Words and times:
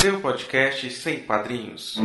Seu 0.00 0.20
podcast 0.20 0.88
sem 0.92 1.18
padrinhos. 1.18 1.96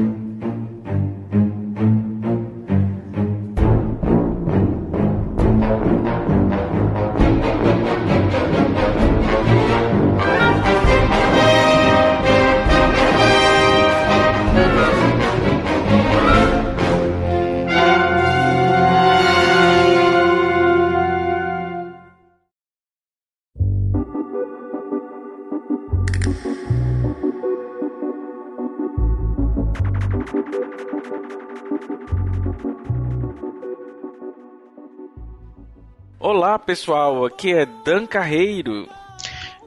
Pessoal, 36.63 37.25
aqui 37.25 37.53
é 37.53 37.65
Dan 37.65 38.07
Carreiro. 38.07 38.87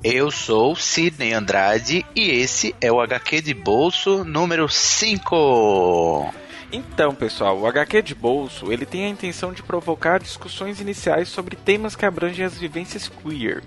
Eu 0.03 0.31
sou 0.31 0.75
Sidney 0.75 1.33
Andrade 1.35 2.07
e 2.15 2.31
esse 2.31 2.75
é 2.81 2.91
o 2.91 3.01
HQ 3.01 3.43
de 3.43 3.53
bolso 3.53 4.25
número 4.25 4.67
5. 4.69 6.33
Então, 6.73 7.15
pessoal, 7.15 7.59
o 7.59 7.67
HQ 7.67 8.03
de 8.03 8.15
bolso, 8.15 8.73
ele 8.73 8.87
tem 8.87 9.05
a 9.05 9.11
intenção 9.11 9.53
de 9.53 9.63
provocar 9.63 10.19
discussões 10.19 10.81
iniciais 10.81 11.29
sobre 11.29 11.55
temas 11.55 11.95
que 11.95 12.07
abrangem 12.07 12.45
as 12.45 12.57
vivências 12.57 13.09
queer. 13.09 13.63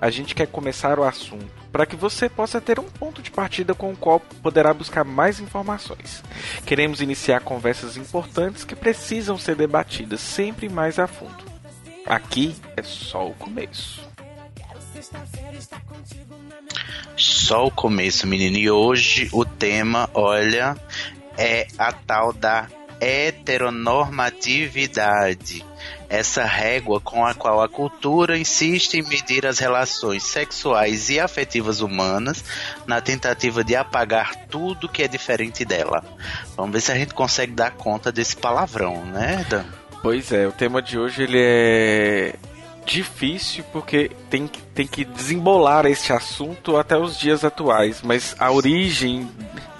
A 0.00 0.10
gente 0.10 0.34
quer 0.34 0.48
começar 0.48 0.98
o 0.98 1.04
assunto 1.04 1.46
para 1.70 1.86
que 1.86 1.96
você 1.96 2.28
possa 2.28 2.60
ter 2.60 2.80
um 2.80 2.84
ponto 2.84 3.22
de 3.22 3.30
partida 3.30 3.72
com 3.74 3.92
o 3.92 3.96
qual 3.96 4.18
poderá 4.42 4.74
buscar 4.74 5.04
mais 5.04 5.38
informações. 5.38 6.22
Queremos 6.66 7.00
iniciar 7.00 7.40
conversas 7.40 7.96
importantes 7.96 8.64
que 8.64 8.74
precisam 8.74 9.38
ser 9.38 9.54
debatidas 9.54 10.20
sempre 10.20 10.68
mais 10.68 10.98
a 10.98 11.06
fundo. 11.06 11.53
Aqui 12.06 12.54
é 12.76 12.82
só 12.82 13.28
o 13.28 13.34
começo. 13.34 14.02
Só 17.16 17.66
o 17.66 17.70
começo, 17.70 18.26
menino. 18.26 18.58
E 18.58 18.70
hoje 18.70 19.28
o 19.32 19.44
tema, 19.44 20.10
olha, 20.12 20.76
é 21.38 21.68
a 21.78 21.92
tal 21.92 22.32
da 22.32 22.66
heteronormatividade. 23.00 25.64
Essa 26.08 26.44
régua 26.44 27.00
com 27.00 27.24
a 27.26 27.34
qual 27.34 27.62
a 27.62 27.68
cultura 27.68 28.38
insiste 28.38 28.94
em 28.94 29.02
medir 29.02 29.44
as 29.46 29.58
relações 29.58 30.22
sexuais 30.22 31.10
e 31.10 31.18
afetivas 31.18 31.80
humanas 31.80 32.44
na 32.86 33.00
tentativa 33.00 33.64
de 33.64 33.74
apagar 33.74 34.46
tudo 34.46 34.88
que 34.88 35.02
é 35.02 35.08
diferente 35.08 35.64
dela. 35.64 36.04
Vamos 36.56 36.72
ver 36.72 36.80
se 36.80 36.92
a 36.92 36.94
gente 36.94 37.12
consegue 37.14 37.52
dar 37.52 37.72
conta 37.72 38.12
desse 38.12 38.36
palavrão, 38.36 39.04
né, 39.06 39.44
Dan? 39.48 39.64
Pois 40.04 40.30
é, 40.32 40.46
o 40.46 40.52
tema 40.52 40.82
de 40.82 40.98
hoje 40.98 41.22
ele 41.22 41.40
é 41.40 42.34
difícil 42.84 43.64
porque 43.72 44.10
tem, 44.28 44.46
tem 44.74 44.86
que 44.86 45.02
desembolar 45.02 45.86
este 45.86 46.12
assunto 46.12 46.76
até 46.76 46.94
os 46.94 47.18
dias 47.18 47.42
atuais, 47.42 48.02
mas 48.02 48.36
a 48.38 48.52
origem 48.52 49.26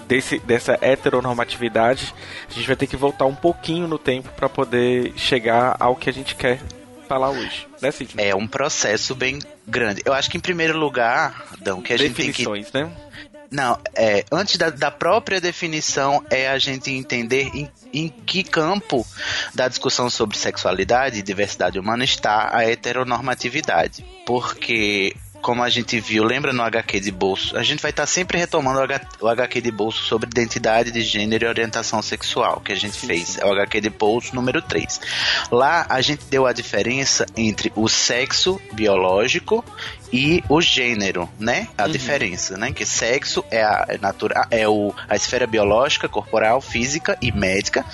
desse, 0.08 0.38
dessa 0.38 0.78
heteronormatividade, 0.80 2.14
a 2.48 2.54
gente 2.54 2.66
vai 2.66 2.74
ter 2.74 2.86
que 2.86 2.96
voltar 2.96 3.26
um 3.26 3.34
pouquinho 3.34 3.86
no 3.86 3.98
tempo 3.98 4.30
para 4.30 4.48
poder 4.48 5.12
chegar 5.14 5.76
ao 5.78 5.94
que 5.94 6.08
a 6.08 6.12
gente 6.12 6.34
quer 6.34 6.58
falar 7.06 7.28
hoje, 7.28 7.68
né, 7.82 7.90
Sidney? 7.90 8.26
É 8.26 8.34
um 8.34 8.46
processo 8.46 9.14
bem 9.14 9.38
grande. 9.66 10.00
Eu 10.06 10.14
acho 10.14 10.30
que 10.30 10.38
em 10.38 10.40
primeiro 10.40 10.78
lugar, 10.78 11.48
Dão, 11.60 11.82
que 11.82 11.92
a 11.92 11.98
gente 11.98 12.14
tem 12.14 12.32
que 12.32 12.48
né? 12.72 12.90
Não, 13.54 13.78
é, 13.94 14.24
antes 14.32 14.56
da, 14.56 14.68
da, 14.68 14.90
própria 14.90 15.40
definição 15.40 16.24
é 16.28 16.48
a 16.48 16.58
gente 16.58 16.90
entender 16.90 17.52
em, 17.54 17.70
em, 17.92 18.08
que 18.08 18.42
campo 18.42 19.06
da 19.54 19.68
discussão 19.68 20.10
sobre 20.10 20.36
sexualidade 20.36 21.20
e 21.20 21.22
diversidade 21.22 21.78
humana 21.78 22.02
está 22.02 22.50
a 22.52 22.68
heteronormatividade. 22.68 24.04
Porque 24.26 25.14
como 25.40 25.62
a 25.62 25.68
gente 25.68 26.00
viu, 26.00 26.24
lembra 26.24 26.52
no 26.52 26.62
HQ 26.62 26.98
de 26.98 27.12
bolso, 27.12 27.56
a 27.56 27.62
gente 27.62 27.80
vai 27.80 27.90
estar 27.90 28.04
tá 28.04 28.06
sempre 28.06 28.38
retomando 28.38 28.80
o 29.20 29.28
HQ 29.28 29.60
de 29.60 29.70
bolso 29.70 30.02
sobre 30.02 30.28
identidade 30.30 30.90
de 30.90 31.02
gênero 31.02 31.44
e 31.44 31.48
orientação 31.48 32.00
sexual, 32.00 32.60
que 32.60 32.72
a 32.72 32.74
gente 32.74 32.96
sim, 32.96 33.06
fez. 33.06 33.28
Sim. 33.28 33.42
É 33.42 33.46
o 33.46 33.52
HQ 33.52 33.80
de 33.82 33.90
bolso 33.90 34.34
número 34.34 34.62
3. 34.62 35.00
Lá 35.52 35.86
a 35.88 36.00
gente 36.00 36.24
deu 36.30 36.46
a 36.46 36.52
diferença 36.52 37.26
entre 37.36 37.70
o 37.76 37.88
sexo 37.88 38.58
biológico 38.72 39.62
e 40.12 40.42
o 40.48 40.60
gênero, 40.60 41.28
né? 41.38 41.68
A 41.76 41.84
uhum. 41.84 41.90
diferença, 41.90 42.56
né? 42.56 42.72
Que 42.72 42.86
sexo 42.86 43.44
é 43.50 43.62
a 43.62 43.86
é 43.88 43.98
natura, 43.98 44.46
é 44.50 44.68
o, 44.68 44.94
a 45.08 45.16
esfera 45.16 45.46
biológica, 45.46 46.08
corporal, 46.08 46.60
física 46.60 47.18
e 47.20 47.32
médica, 47.32 47.84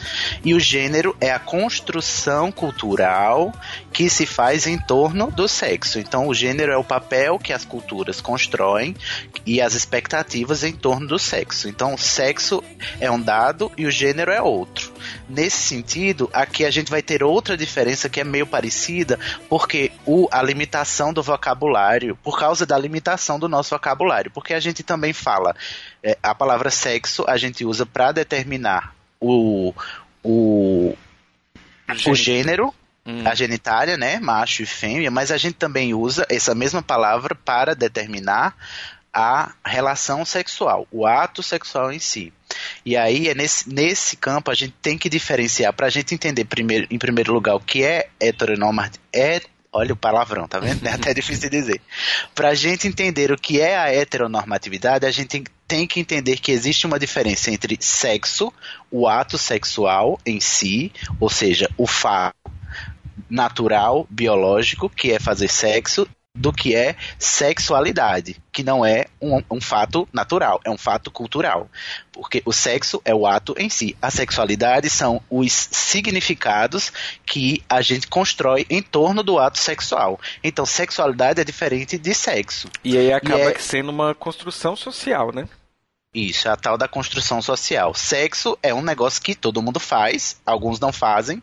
e 0.44 0.54
o 0.54 0.60
gênero 0.60 1.16
é 1.20 1.30
a 1.30 1.38
construção 1.38 2.52
cultural 2.52 3.52
que 3.92 4.08
se 4.08 4.26
faz 4.26 4.66
em 4.66 4.78
torno 4.78 5.30
do 5.30 5.48
sexo. 5.48 5.98
Então, 5.98 6.28
o 6.28 6.34
gênero 6.34 6.72
é 6.72 6.76
o 6.76 6.84
papel 6.84 7.38
que 7.38 7.52
as 7.52 7.64
culturas 7.64 8.20
constroem 8.20 8.94
e 9.44 9.60
as 9.60 9.74
expectativas 9.74 10.62
em 10.62 10.72
torno 10.72 11.06
do 11.06 11.18
sexo. 11.18 11.68
Então, 11.68 11.94
o 11.94 11.98
sexo 11.98 12.62
é 13.00 13.10
um 13.10 13.20
dado 13.20 13.70
e 13.76 13.86
o 13.86 13.90
gênero 13.90 14.30
é 14.30 14.40
outro. 14.40 14.92
Nesse 15.30 15.58
sentido, 15.58 16.28
aqui 16.32 16.64
a 16.64 16.70
gente 16.70 16.90
vai 16.90 17.00
ter 17.00 17.22
outra 17.22 17.56
diferença 17.56 18.08
que 18.08 18.20
é 18.20 18.24
meio 18.24 18.46
parecida, 18.46 19.18
porque 19.48 19.92
o, 20.04 20.28
a 20.32 20.42
limitação 20.42 21.12
do 21.12 21.22
vocabulário, 21.22 22.16
por 22.16 22.38
causa 22.38 22.66
da 22.66 22.76
limitação 22.76 23.38
do 23.38 23.48
nosso 23.48 23.70
vocabulário, 23.70 24.30
porque 24.30 24.52
a 24.52 24.60
gente 24.60 24.82
também 24.82 25.12
fala 25.12 25.54
é, 26.02 26.18
a 26.22 26.34
palavra 26.34 26.70
sexo, 26.70 27.24
a 27.28 27.36
gente 27.36 27.64
usa 27.64 27.86
para 27.86 28.12
determinar 28.12 28.94
o, 29.20 29.72
o, 30.22 30.94
o 32.06 32.14
gênero 32.14 32.74
Hum. 33.06 33.26
a 33.26 33.34
genitália, 33.34 33.96
né, 33.96 34.20
macho 34.20 34.62
e 34.62 34.66
fêmea, 34.66 35.10
mas 35.10 35.30
a 35.30 35.38
gente 35.38 35.54
também 35.54 35.94
usa 35.94 36.26
essa 36.28 36.54
mesma 36.54 36.82
palavra 36.82 37.34
para 37.34 37.74
determinar 37.74 38.54
a 39.12 39.52
relação 39.64 40.24
sexual, 40.24 40.86
o 40.92 41.06
ato 41.06 41.42
sexual 41.42 41.90
em 41.90 41.98
si. 41.98 42.32
E 42.84 42.96
aí 42.96 43.28
é 43.28 43.34
nesse, 43.34 43.68
nesse 43.72 44.16
campo 44.16 44.50
a 44.50 44.54
gente 44.54 44.74
tem 44.82 44.96
que 44.96 45.08
diferenciar 45.08 45.72
para 45.72 45.86
a 45.86 45.90
gente 45.90 46.14
entender 46.14 46.44
primeiro, 46.44 46.86
em 46.90 46.98
primeiro 46.98 47.32
lugar 47.32 47.54
o 47.54 47.60
que 47.60 47.82
é 47.82 48.08
heteronormatividade. 48.20 49.00
É, 49.12 49.40
olha 49.72 49.92
o 49.92 49.96
palavrão, 49.96 50.48
tá 50.48 50.58
vendo? 50.58 50.86
É 50.86 50.92
até 50.92 51.12
difícil 51.14 51.48
de 51.48 51.56
dizer. 51.56 51.80
Para 52.34 52.50
a 52.50 52.54
gente 52.54 52.86
entender 52.86 53.30
o 53.30 53.38
que 53.38 53.60
é 53.60 53.76
a 53.76 53.92
heteronormatividade, 53.92 55.06
a 55.06 55.10
gente 55.10 55.28
tem, 55.28 55.44
tem 55.66 55.86
que 55.86 56.00
entender 56.00 56.38
que 56.38 56.52
existe 56.52 56.86
uma 56.86 56.98
diferença 56.98 57.50
entre 57.50 57.76
sexo, 57.80 58.52
o 58.90 59.08
ato 59.08 59.38
sexual 59.38 60.18
em 60.26 60.40
si, 60.40 60.92
ou 61.18 61.28
seja, 61.28 61.68
o 61.76 61.86
fato 61.86 62.34
natural, 63.28 64.06
biológico, 64.10 64.88
que 64.88 65.12
é 65.12 65.20
fazer 65.20 65.48
sexo, 65.48 66.08
do 66.40 66.54
que 66.54 66.74
é 66.74 66.96
sexualidade, 67.18 68.40
que 68.50 68.64
não 68.64 68.82
é 68.84 69.04
um, 69.20 69.42
um, 69.50 69.60
fato 69.60 70.08
natural, 70.10 70.58
é 70.64 70.70
um 70.70 70.78
fato 70.78 71.10
cultural. 71.10 71.68
Porque 72.10 72.42
o 72.46 72.52
sexo 72.52 73.00
é 73.04 73.14
o 73.14 73.26
ato 73.26 73.54
em 73.58 73.68
si. 73.68 73.94
A 74.00 74.10
sexualidade 74.10 74.88
são 74.88 75.20
os 75.28 75.52
significados 75.52 76.90
que 77.26 77.62
a 77.68 77.82
gente 77.82 78.06
constrói 78.06 78.66
em 78.70 78.80
torno 78.80 79.22
do 79.22 79.38
ato 79.38 79.58
sexual. 79.58 80.18
Então, 80.42 80.64
sexualidade 80.64 81.42
é 81.42 81.44
diferente 81.44 81.98
de 81.98 82.14
sexo. 82.14 82.70
E 82.82 82.96
aí 82.96 83.12
acaba 83.12 83.50
e 83.50 83.52
é... 83.52 83.58
sendo 83.58 83.90
uma 83.90 84.14
construção 84.14 84.74
social, 84.74 85.34
né? 85.34 85.46
Isso, 86.12 86.48
é 86.48 86.50
a 86.50 86.56
tal 86.56 86.78
da 86.78 86.88
construção 86.88 87.42
social. 87.42 87.94
Sexo 87.94 88.58
é 88.62 88.72
um 88.72 88.82
negócio 88.82 89.22
que 89.22 89.34
todo 89.34 89.62
mundo 89.62 89.78
faz, 89.78 90.40
alguns 90.44 90.80
não 90.80 90.90
fazem, 90.90 91.40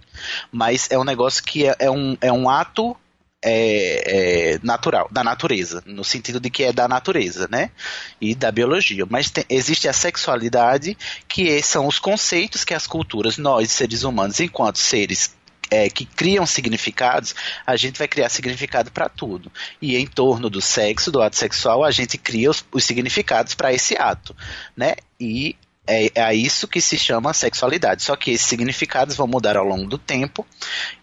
mas 0.51 0.89
é 0.91 0.97
um 0.97 1.05
negócio 1.05 1.43
que 1.43 1.67
é, 1.67 1.75
é 1.79 1.91
um, 1.91 2.17
é 2.19 2.33
um 2.33 2.49
ato 2.49 2.97
é, 3.43 4.53
é, 4.55 4.59
natural, 4.63 5.07
da 5.11 5.23
natureza, 5.23 5.83
no 5.85 6.03
sentido 6.03 6.39
de 6.39 6.49
que 6.49 6.63
é 6.63 6.73
da 6.73 6.87
natureza, 6.87 7.47
né? 7.51 7.71
E 8.19 8.33
da 8.33 8.51
biologia. 8.51 9.05
Mas 9.09 9.29
tem, 9.29 9.45
existe 9.49 9.87
a 9.87 9.93
sexualidade, 9.93 10.97
que 11.27 11.61
são 11.61 11.87
os 11.87 11.99
conceitos 11.99 12.65
que 12.65 12.73
as 12.73 12.87
culturas, 12.87 13.37
nós, 13.37 13.71
seres 13.71 14.03
humanos, 14.03 14.39
enquanto 14.39 14.79
seres 14.79 15.35
é, 15.69 15.89
que 15.89 16.05
criam 16.05 16.45
significados, 16.45 17.35
a 17.65 17.75
gente 17.75 17.97
vai 17.97 18.07
criar 18.07 18.29
significado 18.29 18.91
para 18.91 19.09
tudo. 19.09 19.51
E 19.81 19.95
em 19.95 20.07
torno 20.07 20.49
do 20.49 20.61
sexo, 20.61 21.11
do 21.11 21.21
ato 21.21 21.35
sexual, 21.35 21.83
a 21.83 21.91
gente 21.91 22.17
cria 22.17 22.49
os, 22.49 22.65
os 22.71 22.83
significados 22.83 23.53
para 23.53 23.73
esse 23.73 23.95
ato, 23.95 24.35
né? 24.75 24.95
E 25.19 25.55
é, 25.87 26.11
é 26.13 26.35
isso 26.35 26.67
que 26.67 26.81
se 26.81 26.97
chama 26.97 27.33
sexualidade. 27.33 28.03
Só 28.03 28.15
que 28.15 28.31
esses 28.31 28.47
significados 28.47 29.15
vão 29.15 29.27
mudar 29.27 29.57
ao 29.57 29.65
longo 29.65 29.87
do 29.87 29.97
tempo 29.97 30.45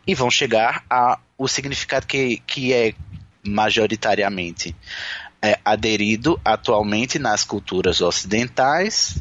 e 0.07 0.15
vão 0.15 0.31
chegar 0.31 0.85
a 0.89 1.19
o 1.37 1.49
significado 1.49 2.07
que, 2.07 2.41
que 2.47 2.73
é 2.73 2.95
majoritariamente 3.45 4.75
é, 5.43 5.59
aderido 5.65 6.41
atualmente 6.45 7.19
nas 7.19 7.45
culturas 7.45 8.01
ocidentais, 8.01 9.19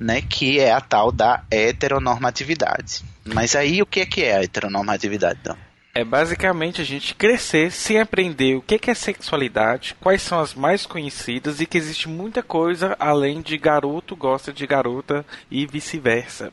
né, 0.00 0.22
que 0.22 0.58
é 0.58 0.72
a 0.72 0.80
tal 0.80 1.12
da 1.12 1.44
heteronormatividade. 1.50 3.02
Mas 3.24 3.54
aí 3.54 3.82
o 3.82 3.86
que 3.86 4.00
é 4.00 4.06
que 4.06 4.22
é 4.22 4.36
a 4.36 4.42
heteronormatividade, 4.42 5.40
então? 5.42 5.67
É 5.98 6.04
basicamente 6.04 6.80
a 6.80 6.84
gente 6.84 7.12
crescer 7.12 7.72
sem 7.72 7.98
aprender 7.98 8.54
o 8.54 8.62
que 8.62 8.88
é 8.88 8.94
sexualidade, 8.94 9.96
quais 10.00 10.22
são 10.22 10.38
as 10.38 10.54
mais 10.54 10.86
conhecidas 10.86 11.60
e 11.60 11.66
que 11.66 11.76
existe 11.76 12.08
muita 12.08 12.40
coisa 12.40 12.94
além 13.00 13.42
de 13.42 13.58
garoto 13.58 14.14
gosta 14.14 14.52
de 14.52 14.64
garota 14.64 15.26
e 15.50 15.66
vice-versa. 15.66 16.52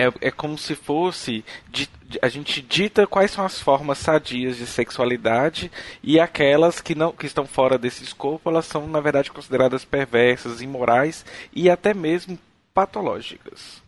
É, 0.00 0.08
é 0.20 0.30
como 0.32 0.58
se 0.58 0.74
fosse 0.74 1.44
a 2.20 2.28
gente 2.28 2.60
dita 2.60 3.06
quais 3.06 3.30
são 3.30 3.44
as 3.44 3.60
formas 3.60 3.98
sadias 3.98 4.56
de 4.56 4.66
sexualidade 4.66 5.70
e 6.02 6.18
aquelas 6.18 6.80
que 6.80 6.96
não 6.96 7.12
que 7.12 7.26
estão 7.26 7.46
fora 7.46 7.78
desse 7.78 8.02
escopo 8.02 8.50
elas 8.50 8.66
são 8.66 8.88
na 8.88 8.98
verdade 8.98 9.30
consideradas 9.30 9.84
perversas, 9.84 10.60
imorais 10.60 11.24
e 11.54 11.70
até 11.70 11.94
mesmo 11.94 12.36
patológicas. 12.74 13.85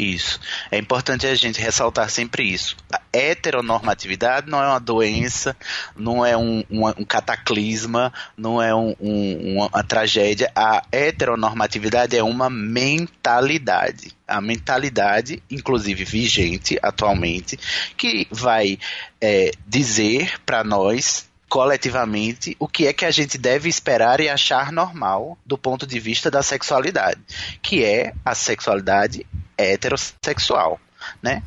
Isso. 0.00 0.40
É 0.70 0.78
importante 0.78 1.26
a 1.26 1.34
gente 1.34 1.60
ressaltar 1.60 2.08
sempre 2.08 2.42
isso. 2.42 2.74
A 2.90 3.02
heteronormatividade 3.12 4.48
não 4.48 4.62
é 4.62 4.66
uma 4.66 4.80
doença, 4.80 5.54
não 5.94 6.24
é 6.24 6.34
um, 6.34 6.64
um, 6.70 6.88
um 6.88 7.04
cataclisma, 7.04 8.10
não 8.34 8.62
é 8.62 8.74
um, 8.74 8.94
uma 8.98 9.84
tragédia. 9.84 10.50
A 10.56 10.82
heteronormatividade 10.90 12.16
é 12.16 12.22
uma 12.22 12.48
mentalidade. 12.48 14.16
A 14.26 14.40
mentalidade, 14.40 15.42
inclusive 15.50 16.02
vigente 16.02 16.78
atualmente, 16.82 17.58
que 17.94 18.26
vai 18.30 18.78
é, 19.20 19.50
dizer 19.66 20.40
para 20.46 20.64
nós 20.64 21.28
coletivamente 21.50 22.56
o 22.60 22.68
que 22.68 22.86
é 22.86 22.92
que 22.92 23.04
a 23.04 23.10
gente 23.10 23.36
deve 23.36 23.68
esperar 23.68 24.20
e 24.20 24.28
achar 24.28 24.70
normal 24.70 25.36
do 25.44 25.58
ponto 25.58 25.84
de 25.84 25.98
vista 25.98 26.30
da 26.30 26.44
sexualidade, 26.44 27.20
que 27.60 27.84
é 27.84 28.14
a 28.24 28.36
sexualidade 28.36 29.26
heterossexual, 29.58 30.80
né? 31.20 31.42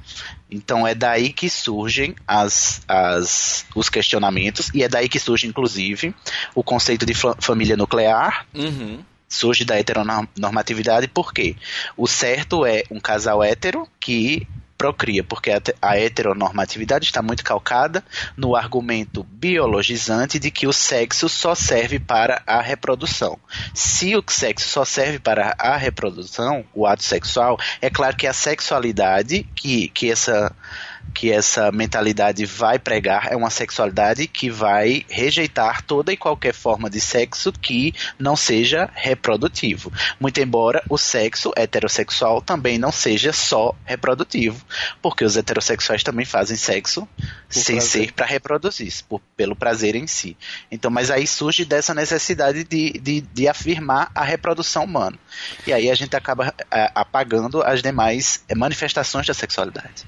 Então 0.51 0.85
é 0.85 0.93
daí 0.93 1.31
que 1.31 1.49
surgem 1.49 2.15
as, 2.27 2.81
as, 2.85 3.65
os 3.73 3.89
questionamentos 3.89 4.69
e 4.73 4.83
é 4.83 4.89
daí 4.89 5.07
que 5.07 5.19
surge, 5.19 5.47
inclusive, 5.47 6.13
o 6.53 6.61
conceito 6.61 7.05
de 7.05 7.13
família 7.39 7.77
nuclear. 7.77 8.45
Uhum. 8.53 9.01
Surge 9.29 9.65
da 9.65 9.79
heteronormatividade 9.79 11.07
porque 11.07 11.55
o 11.97 12.07
certo 12.07 12.65
é 12.65 12.83
um 12.91 12.99
casal 12.99 13.41
hétero 13.41 13.87
que 13.99 14.45
procria, 14.83 15.23
porque 15.23 15.49
a 15.81 15.97
heteronormatividade 15.97 17.05
está 17.05 17.21
muito 17.21 17.41
calcada 17.41 18.03
no 18.35 18.53
argumento 18.53 19.23
biologizante 19.23 20.37
de 20.37 20.51
que 20.51 20.67
o 20.67 20.73
sexo 20.73 21.29
só 21.29 21.55
serve 21.55 21.99
para 21.99 22.43
a 22.45 22.61
reprodução. 22.61 23.39
Se 23.73 24.13
o 24.13 24.21
sexo 24.27 24.67
só 24.67 24.83
serve 24.83 25.19
para 25.19 25.55
a 25.57 25.77
reprodução, 25.77 26.65
o 26.73 26.85
ato 26.85 27.01
sexual, 27.01 27.57
é 27.81 27.89
claro 27.89 28.17
que 28.17 28.27
a 28.27 28.33
sexualidade 28.33 29.47
que, 29.55 29.87
que 29.87 30.11
essa 30.11 30.53
que 31.13 31.31
essa 31.31 31.71
mentalidade 31.71 32.45
vai 32.45 32.79
pregar 32.79 33.31
é 33.31 33.35
uma 33.35 33.49
sexualidade 33.49 34.27
que 34.27 34.49
vai 34.49 35.05
rejeitar 35.09 35.81
toda 35.83 36.11
e 36.11 36.17
qualquer 36.17 36.53
forma 36.53 36.89
de 36.89 36.99
sexo 36.99 37.51
que 37.51 37.93
não 38.17 38.35
seja 38.35 38.89
reprodutivo. 38.93 39.91
Muito 40.19 40.39
embora 40.39 40.83
o 40.89 40.97
sexo 40.97 41.51
heterossexual 41.55 42.41
também 42.41 42.77
não 42.77 42.91
seja 42.91 43.31
só 43.31 43.75
reprodutivo, 43.85 44.65
porque 45.01 45.23
os 45.23 45.37
heterossexuais 45.37 46.03
também 46.03 46.25
fazem 46.25 46.57
sexo 46.57 47.07
por 47.17 47.61
sem 47.61 47.75
prazer. 47.77 48.01
ser 48.05 48.11
para 48.13 48.25
reproduzir, 48.25 48.93
por, 49.07 49.21
pelo 49.37 49.55
prazer 49.55 49.95
em 49.95 50.07
si. 50.07 50.35
Então, 50.71 50.89
mas 50.89 51.11
aí 51.11 51.27
surge 51.27 51.65
dessa 51.65 51.93
necessidade 51.93 52.63
de, 52.63 52.93
de, 52.93 53.21
de 53.21 53.47
afirmar 53.47 54.11
a 54.15 54.23
reprodução 54.23 54.85
humana. 54.85 55.17
E 55.67 55.73
aí 55.73 55.89
a 55.89 55.95
gente 55.95 56.15
acaba 56.15 56.53
é, 56.71 56.91
apagando 56.95 57.61
as 57.61 57.81
demais 57.81 58.43
manifestações 58.55 59.27
da 59.27 59.33
sexualidade. 59.33 60.05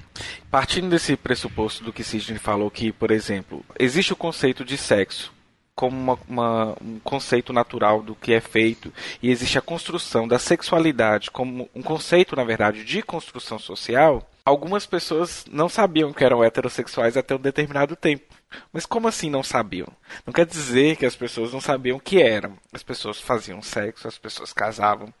Partindo 0.56 0.88
desse 0.88 1.18
pressuposto 1.18 1.84
do 1.84 1.92
que 1.92 2.02
Sidney 2.02 2.38
falou, 2.38 2.70
que, 2.70 2.90
por 2.90 3.10
exemplo, 3.10 3.62
existe 3.78 4.14
o 4.14 4.16
conceito 4.16 4.64
de 4.64 4.78
sexo 4.78 5.30
como 5.74 5.94
uma, 5.94 6.18
uma, 6.26 6.76
um 6.80 6.98
conceito 6.98 7.52
natural 7.52 8.00
do 8.00 8.14
que 8.14 8.32
é 8.32 8.40
feito 8.40 8.90
e 9.22 9.30
existe 9.30 9.58
a 9.58 9.60
construção 9.60 10.26
da 10.26 10.38
sexualidade 10.38 11.30
como 11.30 11.68
um 11.74 11.82
conceito, 11.82 12.34
na 12.34 12.42
verdade, 12.42 12.84
de 12.84 13.02
construção 13.02 13.58
social, 13.58 14.26
algumas 14.46 14.86
pessoas 14.86 15.44
não 15.50 15.68
sabiam 15.68 16.10
que 16.10 16.24
eram 16.24 16.42
heterossexuais 16.42 17.18
até 17.18 17.34
um 17.34 17.38
determinado 17.38 17.94
tempo. 17.94 18.34
Mas 18.72 18.86
como 18.86 19.08
assim 19.08 19.28
não 19.28 19.42
sabiam? 19.42 19.88
Não 20.24 20.32
quer 20.32 20.46
dizer 20.46 20.96
que 20.96 21.04
as 21.04 21.14
pessoas 21.14 21.52
não 21.52 21.60
sabiam 21.60 21.98
o 21.98 22.00
que 22.00 22.22
eram. 22.22 22.56
As 22.72 22.82
pessoas 22.82 23.20
faziam 23.20 23.60
sexo, 23.60 24.08
as 24.08 24.16
pessoas 24.16 24.54
casavam, 24.54 25.12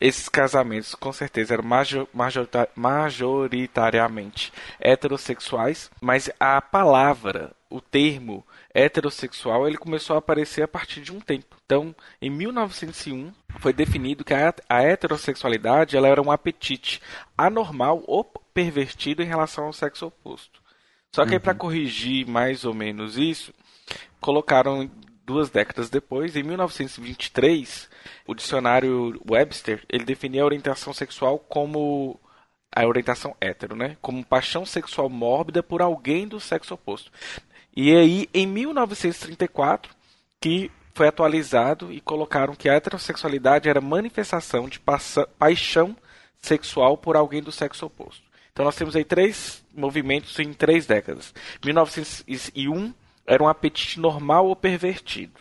esses 0.00 0.28
casamentos 0.28 0.94
com 0.94 1.12
certeza 1.12 1.54
eram 1.54 1.64
majoritariamente 2.74 4.52
heterossexuais, 4.80 5.90
mas 6.00 6.30
a 6.40 6.60
palavra, 6.60 7.52
o 7.70 7.80
termo 7.80 8.44
heterossexual, 8.74 9.66
ele 9.66 9.76
começou 9.76 10.16
a 10.16 10.18
aparecer 10.18 10.62
a 10.62 10.68
partir 10.68 11.00
de 11.00 11.12
um 11.12 11.20
tempo. 11.20 11.56
Então, 11.64 11.94
em 12.20 12.30
1901, 12.30 13.32
foi 13.58 13.72
definido 13.72 14.24
que 14.24 14.34
a, 14.34 14.52
a 14.68 14.82
heterossexualidade 14.82 15.96
ela 15.96 16.08
era 16.08 16.20
um 16.20 16.32
apetite 16.32 17.00
anormal 17.36 18.02
ou 18.06 18.24
pervertido 18.52 19.22
em 19.22 19.26
relação 19.26 19.66
ao 19.66 19.72
sexo 19.72 20.06
oposto. 20.06 20.60
Só 21.14 21.24
que 21.26 21.34
uhum. 21.34 21.40
para 21.40 21.54
corrigir 21.54 22.26
mais 22.26 22.64
ou 22.64 22.74
menos 22.74 23.18
isso, 23.18 23.52
colocaram 24.20 24.90
duas 25.24 25.50
décadas 25.50 25.90
depois, 25.90 26.36
em 26.36 26.42
1923, 26.42 27.88
o 28.26 28.34
dicionário 28.34 29.20
Webster 29.28 29.84
ele 29.88 30.04
definia 30.04 30.42
a 30.42 30.46
orientação 30.46 30.92
sexual 30.92 31.38
como 31.38 32.20
a 32.74 32.86
orientação 32.86 33.36
hétero, 33.40 33.76
né? 33.76 33.96
Como 34.00 34.24
paixão 34.24 34.64
sexual 34.64 35.08
mórbida 35.08 35.62
por 35.62 35.82
alguém 35.82 36.26
do 36.26 36.40
sexo 36.40 36.74
oposto. 36.74 37.10
E 37.76 37.94
aí, 37.94 38.28
em 38.32 38.46
1934, 38.46 39.94
que 40.40 40.70
foi 40.94 41.08
atualizado 41.08 41.92
e 41.92 42.00
colocaram 42.00 42.54
que 42.54 42.68
a 42.68 42.74
heterossexualidade 42.74 43.68
era 43.68 43.80
manifestação 43.80 44.68
de 44.68 44.80
paixão 45.38 45.96
sexual 46.38 46.98
por 46.98 47.16
alguém 47.16 47.42
do 47.42 47.52
sexo 47.52 47.86
oposto. 47.86 48.22
Então 48.52 48.64
nós 48.64 48.76
temos 48.76 48.94
aí 48.94 49.04
três 49.04 49.64
movimentos 49.74 50.38
em 50.38 50.52
três 50.52 50.84
décadas. 50.86 51.32
1901 51.64 52.92
era 53.26 53.42
um 53.42 53.48
apetite 53.48 54.00
normal 54.00 54.46
ou 54.46 54.56
pervertido. 54.56 55.40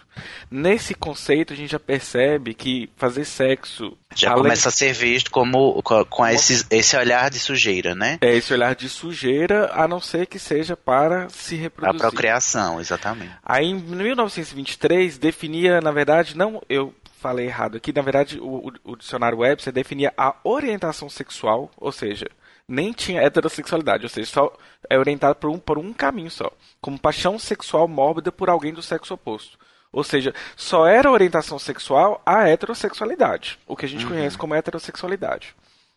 Nesse 0.50 0.94
conceito, 0.94 1.54
a 1.54 1.56
gente 1.56 1.72
já 1.72 1.80
percebe 1.80 2.54
que 2.54 2.90
fazer 2.96 3.26
sexo. 3.26 3.98
Já 4.14 4.32
além... 4.32 4.44
começa 4.44 4.70
a 4.70 4.72
ser 4.72 4.94
visto 4.94 5.32
como 5.32 5.82
com, 5.82 6.06
com 6.06 6.28
esse, 6.28 6.66
esse 6.70 6.96
olhar 6.96 7.30
de 7.30 7.40
sujeira, 7.40 7.96
né? 7.96 8.18
É, 8.22 8.36
esse 8.36 8.54
olhar 8.54 8.76
de 8.76 8.90
sujeira, 8.90 9.72
a 9.74 9.88
não 9.88 10.00
ser 10.00 10.28
que 10.28 10.38
seja 10.38 10.76
para 10.76 11.30
se 11.30 11.56
reproduzir. 11.56 12.06
A 12.06 12.10
procriação, 12.10 12.80
exatamente. 12.80 13.32
Aí, 13.44 13.66
em 13.66 13.76
1923, 13.76 15.18
definia, 15.18 15.80
na 15.82 15.92
verdade, 15.92 16.38
não. 16.38 16.62
Eu 16.70 16.94
falei 17.22 17.46
errado 17.46 17.78
aqui, 17.78 17.94
na 17.94 18.02
verdade, 18.02 18.40
o, 18.40 18.68
o, 18.68 18.92
o 18.92 18.96
dicionário 18.96 19.40
Webster 19.40 19.72
definia 19.72 20.12
a 20.18 20.36
orientação 20.44 21.08
sexual, 21.08 21.72
ou 21.78 21.92
seja, 21.92 22.26
nem 22.68 22.94
tinha 22.94 23.22
heterossexualidade, 23.22 24.04
ou 24.04 24.10
seja, 24.10 24.32
só 24.32 24.58
é 24.90 24.98
orientado 24.98 25.36
por 25.36 25.50
um, 25.50 25.60
por 25.60 25.78
um 25.78 25.94
caminho 25.94 26.32
só, 26.32 26.52
como 26.80 27.00
paixão 27.00 27.38
sexual 27.38 27.88
mórbida 27.88 28.32
por 28.32 28.50
alguém 28.50 28.74
do 28.74 28.82
sexo 28.82 29.14
oposto. 29.14 29.58
Ou 29.92 30.04
seja, 30.04 30.34
só 30.56 30.88
era 30.88 31.12
orientação 31.12 31.60
sexual 31.60 32.22
a 32.26 32.48
heterossexualidade, 32.48 33.60
o 33.68 33.76
que 33.76 33.86
a 33.86 33.90
gente 33.90 34.06
uhum. 34.06 34.12
conhece 34.12 34.38
como 34.38 34.56
heterossexualidade. 34.56 35.54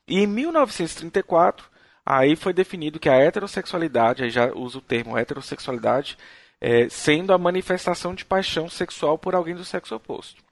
E 0.09 0.19
em 0.21 0.27
1934, 0.27 1.67
aí 2.05 2.35
foi 2.35 2.53
definido 2.53 2.99
que 2.99 3.09
a 3.09 3.15
heterossexualidade, 3.15 4.25
aí 4.25 4.31
já 4.31 4.53
usa 4.53 4.79
o 4.79 4.83
termo 4.83 5.17
heterossexualidade, 5.17 6.19
é, 6.61 6.89
sendo 6.89 7.33
a 7.33 7.39
manifestação 7.39 8.15
de 8.15 8.25
paixão 8.25 8.69
sexual 8.69 9.17
por 9.17 9.35
alguém 9.35 9.55
do 9.55 9.65
sexo 9.65 9.95
oposto. 9.95 10.43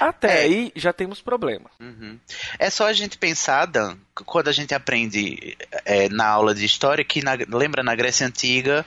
Até 0.00 0.40
é. 0.40 0.42
aí 0.42 0.72
já 0.74 0.92
temos 0.92 1.20
problema. 1.20 1.70
Uhum. 1.80 2.18
É 2.58 2.68
só 2.70 2.86
a 2.86 2.92
gente 2.92 3.16
pensar, 3.16 3.66
Dan, 3.66 3.96
quando 4.22 4.48
a 4.48 4.52
gente 4.52 4.72
aprende 4.72 5.56
é, 5.84 6.08
na 6.08 6.26
aula 6.26 6.54
de 6.54 6.64
história 6.64 7.04
que, 7.04 7.22
na, 7.22 7.36
lembra, 7.48 7.82
na 7.82 7.94
Grécia 7.96 8.26
Antiga 8.26 8.86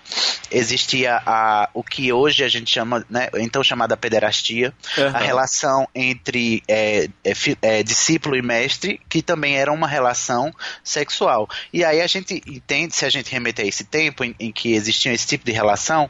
existia 0.49 1.21
a, 1.25 1.69
o 1.73 1.83
que 1.83 2.13
hoje 2.13 2.45
a 2.45 2.47
gente 2.47 2.71
chama, 2.71 3.05
né, 3.09 3.27
então 3.35 3.61
chamada 3.61 3.97
pederastia, 3.97 4.73
uhum. 4.97 5.07
a 5.07 5.17
relação 5.19 5.87
entre 5.93 6.63
é, 6.65 7.09
é, 7.25 7.33
é, 7.61 7.83
discípulo 7.83 8.37
e 8.37 8.41
mestre, 8.41 9.01
que 9.09 9.21
também 9.21 9.57
era 9.57 9.71
uma 9.71 9.87
relação 9.87 10.53
sexual. 10.81 11.49
E 11.73 11.83
aí 11.83 11.99
a 11.99 12.07
gente 12.07 12.41
entende, 12.47 12.95
se 12.95 13.03
a 13.03 13.09
gente 13.09 13.29
remeter 13.29 13.65
a 13.65 13.67
esse 13.67 13.83
tempo 13.83 14.23
em, 14.23 14.33
em 14.39 14.51
que 14.51 14.73
existia 14.73 15.11
esse 15.11 15.27
tipo 15.27 15.43
de 15.43 15.51
relação 15.51 16.09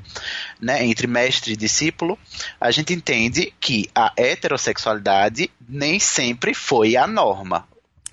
né, 0.62 0.86
entre 0.86 1.08
mestre 1.08 1.54
e 1.54 1.58
discípulo, 1.58 2.20
a 2.62 2.70
gente 2.70 2.94
entende 2.94 3.52
que 3.60 3.90
a 3.96 4.14
heterossexualidade 4.16 5.50
nem 5.68 6.00
sempre 6.00 6.54
foi 6.54 6.96
a 6.96 7.08
norma. 7.08 7.68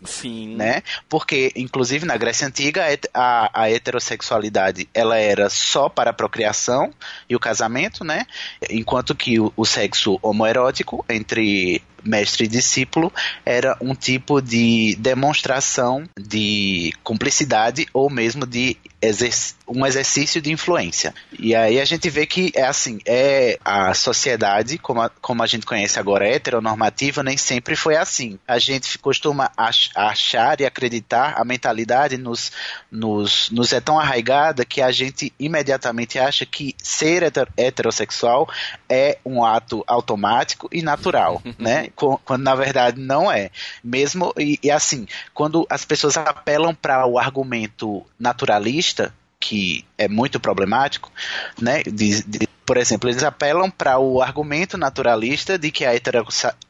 Sim. 0.05 0.57
Né? 0.57 0.83
Porque, 1.09 1.53
inclusive, 1.57 2.05
na 2.05 2.17
Grécia 2.17 2.47
Antiga, 2.47 2.85
a, 3.13 3.63
a 3.63 3.71
heterossexualidade 3.71 4.89
ela 4.93 5.17
era 5.17 5.49
só 5.49 5.89
para 5.89 6.11
a 6.11 6.15
procriação 6.15 6.93
e 7.29 7.35
o 7.35 7.41
casamento, 7.41 8.05
né? 8.05 8.27
Enquanto 8.71 9.15
que 9.15 9.41
o, 9.41 9.53
o 9.57 9.65
sexo 9.65 10.19
homoerótico 10.23 11.05
entre 11.09 11.83
mestre 12.05 12.45
e 12.45 12.49
discípulo 12.49 13.13
era 13.45 13.77
um 13.81 13.95
tipo 13.95 14.41
de 14.41 14.97
demonstração 14.99 16.09
de 16.19 16.93
cumplicidade 17.03 17.87
ou 17.93 18.11
mesmo 18.11 18.47
de 18.47 18.77
exerc 19.01 19.55
um 19.67 19.87
exercício 19.87 20.43
de 20.43 20.53
influência. 20.53 21.15
E 21.39 21.55
aí 21.55 21.81
a 21.81 21.85
gente 21.85 22.09
vê 22.11 22.27
que 22.27 22.53
é 22.55 22.65
assim, 22.65 22.99
é 23.07 23.59
a 23.65 23.95
sociedade, 23.95 24.77
como 24.79 25.01
a, 25.01 25.09
como 25.09 25.43
a 25.43 25.47
gente 25.47 25.65
conhece 25.65 25.99
agora, 25.99 26.29
heteronormativa, 26.29 27.23
nem 27.23 27.37
sempre 27.37 27.75
foi 27.75 27.97
assim. 27.97 28.39
A 28.47 28.59
gente 28.59 28.99
costuma 28.99 29.51
ach 29.57 29.91
achar 29.95 30.61
e 30.61 30.67
acreditar, 30.67 31.35
a 31.37 31.45
mentalidade 31.45 32.19
nos, 32.19 32.53
nos, 32.91 33.51
nos 33.51 33.73
é 33.73 33.81
tão 33.81 33.99
arraigada 33.99 34.65
que 34.65 34.83
a 34.83 34.91
gente 34.91 35.33
imediatamente 35.39 36.19
acha 36.19 36.45
que 36.45 36.75
ser 36.79 37.23
heterossexual 37.57 38.49
é 38.89 39.19
um 39.25 39.45
ato 39.45 39.83
automático 39.87 40.69
e 40.71 40.83
natural, 40.83 41.43
né? 41.59 41.89
Quando 41.95 42.43
na 42.43 42.55
verdade 42.55 43.01
não 43.01 43.31
é. 43.31 43.51
Mesmo 43.83 44.33
e, 44.39 44.59
e 44.63 44.71
assim, 44.71 45.07
quando 45.33 45.67
as 45.71 45.85
pessoas 45.85 46.17
apelam 46.17 46.75
para 46.75 47.07
o 47.07 47.19
argumento 47.19 48.05
naturalista, 48.19 49.15
que 49.41 49.85
é 49.99 50.09
muito 50.09 50.41
problemático, 50.41 51.13
né? 51.61 51.83
De, 51.83 52.23
de, 52.23 52.49
por 52.67 52.77
exemplo, 52.77 53.11
eles 53.11 53.23
apelam 53.23 53.71
para 53.71 53.99
o 53.99 54.23
argumento 54.23 54.79
naturalista 54.79 55.59
de 55.59 55.71
que 55.71 55.85
a, 55.85 55.91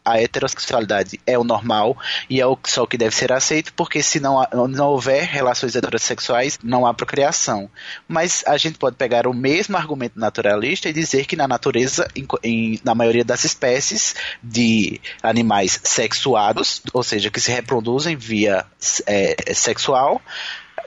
a 0.05 0.21
heterossexualidade 0.21 1.21
é 1.27 1.39
o 1.39 1.45
normal 1.45 1.97
e 2.29 2.41
é 2.41 2.47
o, 2.47 2.59
só 2.65 2.83
o 2.83 2.87
que 2.87 2.99
deve 2.99 3.15
ser 3.15 3.33
aceito, 3.33 3.73
porque 3.75 4.03
se 4.03 4.19
não, 4.19 4.47
não 4.69 4.89
houver 4.89 5.25
relações 5.25 5.77
heterossexuais, 5.77 6.59
não 6.63 6.87
há 6.87 6.93
procriação. 6.93 7.71
Mas 8.09 8.43
a 8.47 8.57
gente 8.57 8.79
pode 8.79 8.97
pegar 8.97 9.27
o 9.27 9.35
mesmo 9.35 9.77
argumento 9.77 10.19
naturalista 10.19 10.89
e 10.89 10.93
dizer 10.93 11.27
que 11.27 11.37
na 11.37 11.47
natureza, 11.47 12.09
em, 12.15 12.27
em, 12.43 12.81
na 12.85 12.95
maioria 12.95 13.25
das 13.25 13.45
espécies 13.45 14.15
de 14.43 15.01
animais 15.23 15.81
sexuados, 15.85 16.83
ou 16.93 17.03
seja, 17.03 17.31
que 17.31 17.41
se 17.41 17.53
reproduzem 17.53 18.17
via 18.17 18.65
é, 19.07 19.55
sexual, 19.55 20.21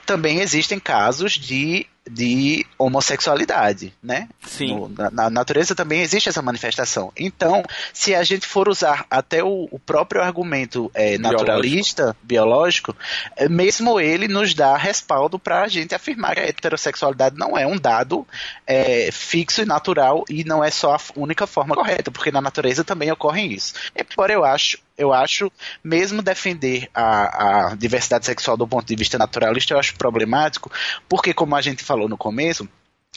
também 0.04 0.40
existem 0.40 0.78
casos 0.78 1.32
de 1.32 1.86
de 2.10 2.66
homossexualidade, 2.78 3.92
né? 4.02 4.28
Sim. 4.46 4.74
No, 4.74 4.88
na, 4.88 5.10
na, 5.10 5.30
natureza 5.30 5.74
também 5.74 6.00
existe 6.00 6.28
essa 6.28 6.42
manifestação. 6.42 7.12
Então, 7.16 7.62
se 7.92 8.14
a 8.14 8.22
gente 8.22 8.46
for 8.46 8.68
usar 8.68 9.06
até 9.10 9.42
o, 9.42 9.68
o 9.70 9.78
próprio 9.78 10.22
argumento 10.22 10.90
é, 10.94 11.18
naturalista, 11.18 12.16
biológico, 12.22 12.94
é, 13.36 13.48
mesmo 13.48 14.00
ele 14.00 14.28
nos 14.28 14.54
dá 14.54 14.76
respaldo 14.76 15.38
para 15.38 15.62
a 15.62 15.68
gente 15.68 15.94
afirmar 15.94 16.34
que 16.34 16.40
a 16.40 16.48
heterossexualidade 16.48 17.36
não 17.36 17.56
é 17.56 17.66
um 17.66 17.76
dado 17.76 18.26
é, 18.66 19.10
fixo 19.12 19.62
e 19.62 19.64
natural 19.64 20.24
e 20.28 20.44
não 20.44 20.62
é 20.62 20.70
só 20.70 20.94
a 20.94 21.00
única 21.16 21.46
forma 21.46 21.74
correta, 21.74 22.10
porque 22.10 22.30
na 22.30 22.40
natureza 22.40 22.84
também 22.84 23.10
ocorre 23.10 23.42
isso. 23.42 23.74
Embora 23.94 24.32
eu 24.32 24.44
acho 24.44 24.78
eu 24.98 25.12
acho, 25.12 25.50
mesmo 25.82 26.20
defender 26.20 26.90
a, 26.92 27.68
a 27.70 27.74
diversidade 27.76 28.26
sexual 28.26 28.56
do 28.56 28.66
ponto 28.66 28.86
de 28.86 28.96
vista 28.96 29.16
naturalista, 29.16 29.72
eu 29.72 29.78
acho 29.78 29.94
problemático, 29.94 30.70
porque 31.08 31.32
como 31.32 31.54
a 31.54 31.62
gente 31.62 31.84
falou 31.84 32.08
no 32.08 32.18
começo, 32.18 32.68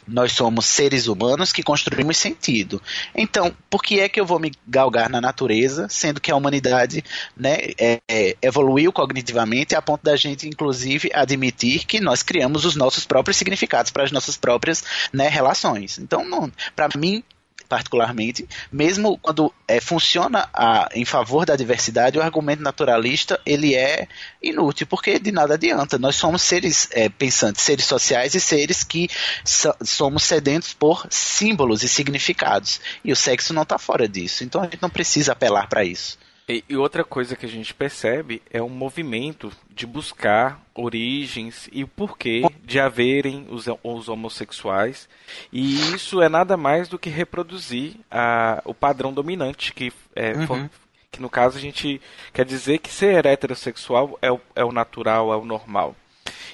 nós 0.08 0.32
somos 0.32 0.66
seres 0.66 1.08
humanos 1.08 1.52
que 1.52 1.64
construímos 1.64 2.18
sentido. 2.18 2.82
Então, 3.16 3.56
por 3.70 3.84
que 3.84 4.00
é 4.00 4.10
que 4.10 4.20
eu 4.20 4.26
vou 4.26 4.40
me 4.40 4.52
galgar 4.68 5.10
na 5.10 5.22
natureza, 5.22 5.88
sendo 5.90 6.20
que 6.20 6.32
a 6.32 6.36
humanidade 6.36 7.04
né, 7.36 7.58
é, 7.78 8.00
é, 8.10 8.36
evoluiu 8.42 8.92
cognitivamente 8.92 9.76
a 9.76 9.82
ponto 9.82 10.04
da 10.04 10.16
gente, 10.16 10.48
inclusive, 10.48 11.12
admitir 11.14 11.86
que 11.86 12.00
nós 12.00 12.24
criamos 12.24 12.66
os 12.66 12.76
nossos 12.76 13.06
próprios 13.06 13.38
significados 13.38 13.92
para 13.92 14.04
as 14.04 14.12
nossas 14.12 14.38
próprias 14.38 14.84
né, 15.14 15.28
relações? 15.28 16.00
Então, 16.00 16.52
para 16.76 16.90
mim, 16.98 17.24
particularmente, 17.72 18.46
mesmo 18.70 19.18
quando 19.18 19.54
é, 19.66 19.80
funciona 19.80 20.50
a, 20.54 20.90
em 20.94 21.06
favor 21.06 21.46
da 21.46 21.56
diversidade, 21.56 22.18
o 22.20 22.22
argumento 22.22 22.62
naturalista 22.62 23.40
ele 23.46 23.74
é 23.76 24.10
inútil, 24.44 24.86
porque 24.86 25.18
de 25.18 25.32
nada 25.32 25.54
adianta. 25.54 25.98
Nós 25.98 26.18
somos 26.18 26.42
seres 26.42 26.90
é, 26.92 27.08
pensantes, 27.08 27.64
seres 27.64 27.86
sociais 27.86 28.36
e 28.36 28.42
seres 28.42 28.84
que 28.84 29.10
so, 29.46 29.74
somos 29.86 30.24
sedentos 30.24 30.74
por 30.74 31.08
símbolos 31.10 31.82
e 31.82 31.88
significados. 31.88 32.82
E 33.06 33.14
o 33.14 33.16
sexo 33.16 33.54
não 33.54 33.64
está 33.64 33.78
fora 33.78 34.06
disso. 34.06 34.44
Então 34.44 34.60
a 34.60 34.66
gente 34.66 34.82
não 34.82 34.90
precisa 34.90 35.32
apelar 35.32 35.70
para 35.70 35.86
isso. 35.86 36.18
E, 36.52 36.64
e, 36.68 36.76
outra 36.76 37.04
coisa 37.04 37.36
que 37.36 37.46
a 37.46 37.50
gente 37.50 37.74
percebe 37.74 38.42
é 38.52 38.62
um 38.62 38.70
movimento 38.70 39.52
de 39.70 39.88
buscar 39.88 40.62
origens 40.76 41.70
e 41.72 41.84
o 41.84 41.88
porquê 41.88 42.44
de 42.64 42.80
haverem 42.80 43.48
os, 43.50 43.68
os 43.84 44.10
homossexuais. 44.10 45.08
E 45.52 45.76
isso 45.94 46.22
é 46.22 46.28
nada 46.28 46.58
mais 46.58 46.90
do 46.90 47.00
que 47.00 47.10
reproduzir 47.10 47.96
a, 48.10 48.62
o 48.66 48.74
padrão 48.74 49.14
dominante, 49.14 49.74
que, 49.74 49.94
é, 50.16 50.34
uhum. 50.34 50.48
for, 50.48 50.70
que 51.10 51.22
no 51.22 51.30
caso 51.30 51.58
a 51.58 51.62
gente 51.62 52.02
quer 52.34 52.46
dizer 52.46 52.80
que 52.80 52.90
ser 52.90 53.26
heterossexual 53.26 54.18
é 54.22 54.32
o, 54.32 54.40
é 54.56 54.66
o 54.66 54.72
natural, 54.72 55.32
é 55.32 55.38
o 55.38 55.46
normal. 55.46 55.96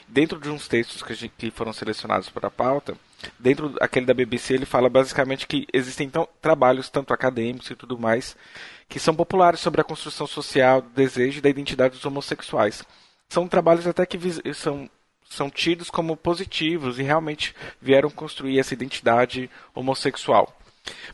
Dentro 0.08 0.40
de 0.40 0.50
uns 0.50 0.68
textos 0.68 1.04
que, 1.04 1.14
gente, 1.14 1.34
que 1.38 1.52
foram 1.52 1.74
selecionados 1.74 2.30
para 2.30 2.48
a 2.48 2.52
pauta, 2.52 2.98
dentro 3.38 3.76
aquele 3.82 4.06
da 4.06 4.14
BBC, 4.14 4.54
ele 4.54 4.66
fala 4.66 4.90
basicamente 4.90 5.46
que 5.46 5.68
existem 5.74 6.08
então, 6.08 6.28
trabalhos, 6.42 6.90
tanto 6.90 7.14
acadêmicos 7.14 7.70
e 7.70 7.76
tudo 7.76 8.00
mais, 8.00 8.36
que 8.88 9.00
são 9.00 9.14
populares 9.14 9.60
sobre 9.60 9.82
a 9.82 9.84
construção 9.84 10.26
social, 10.26 10.82
do 10.82 10.90
desejo 10.90 11.40
e 11.40 11.42
da 11.42 11.50
identidade 11.50 11.96
dos 11.96 12.06
homossexuais. 12.06 12.84
São 13.28 13.48
trabalhos 13.48 13.86
até 13.86 14.06
que 14.06 14.18
são, 14.54 14.90
são 15.30 15.50
tidos 15.50 15.90
como 15.90 16.16
positivos 16.16 17.00
e 17.00 17.04
realmente 17.04 17.54
vieram 17.82 18.10
construir 18.10 18.60
essa 18.60 18.74
identidade 18.74 19.50
homossexual. 19.76 20.58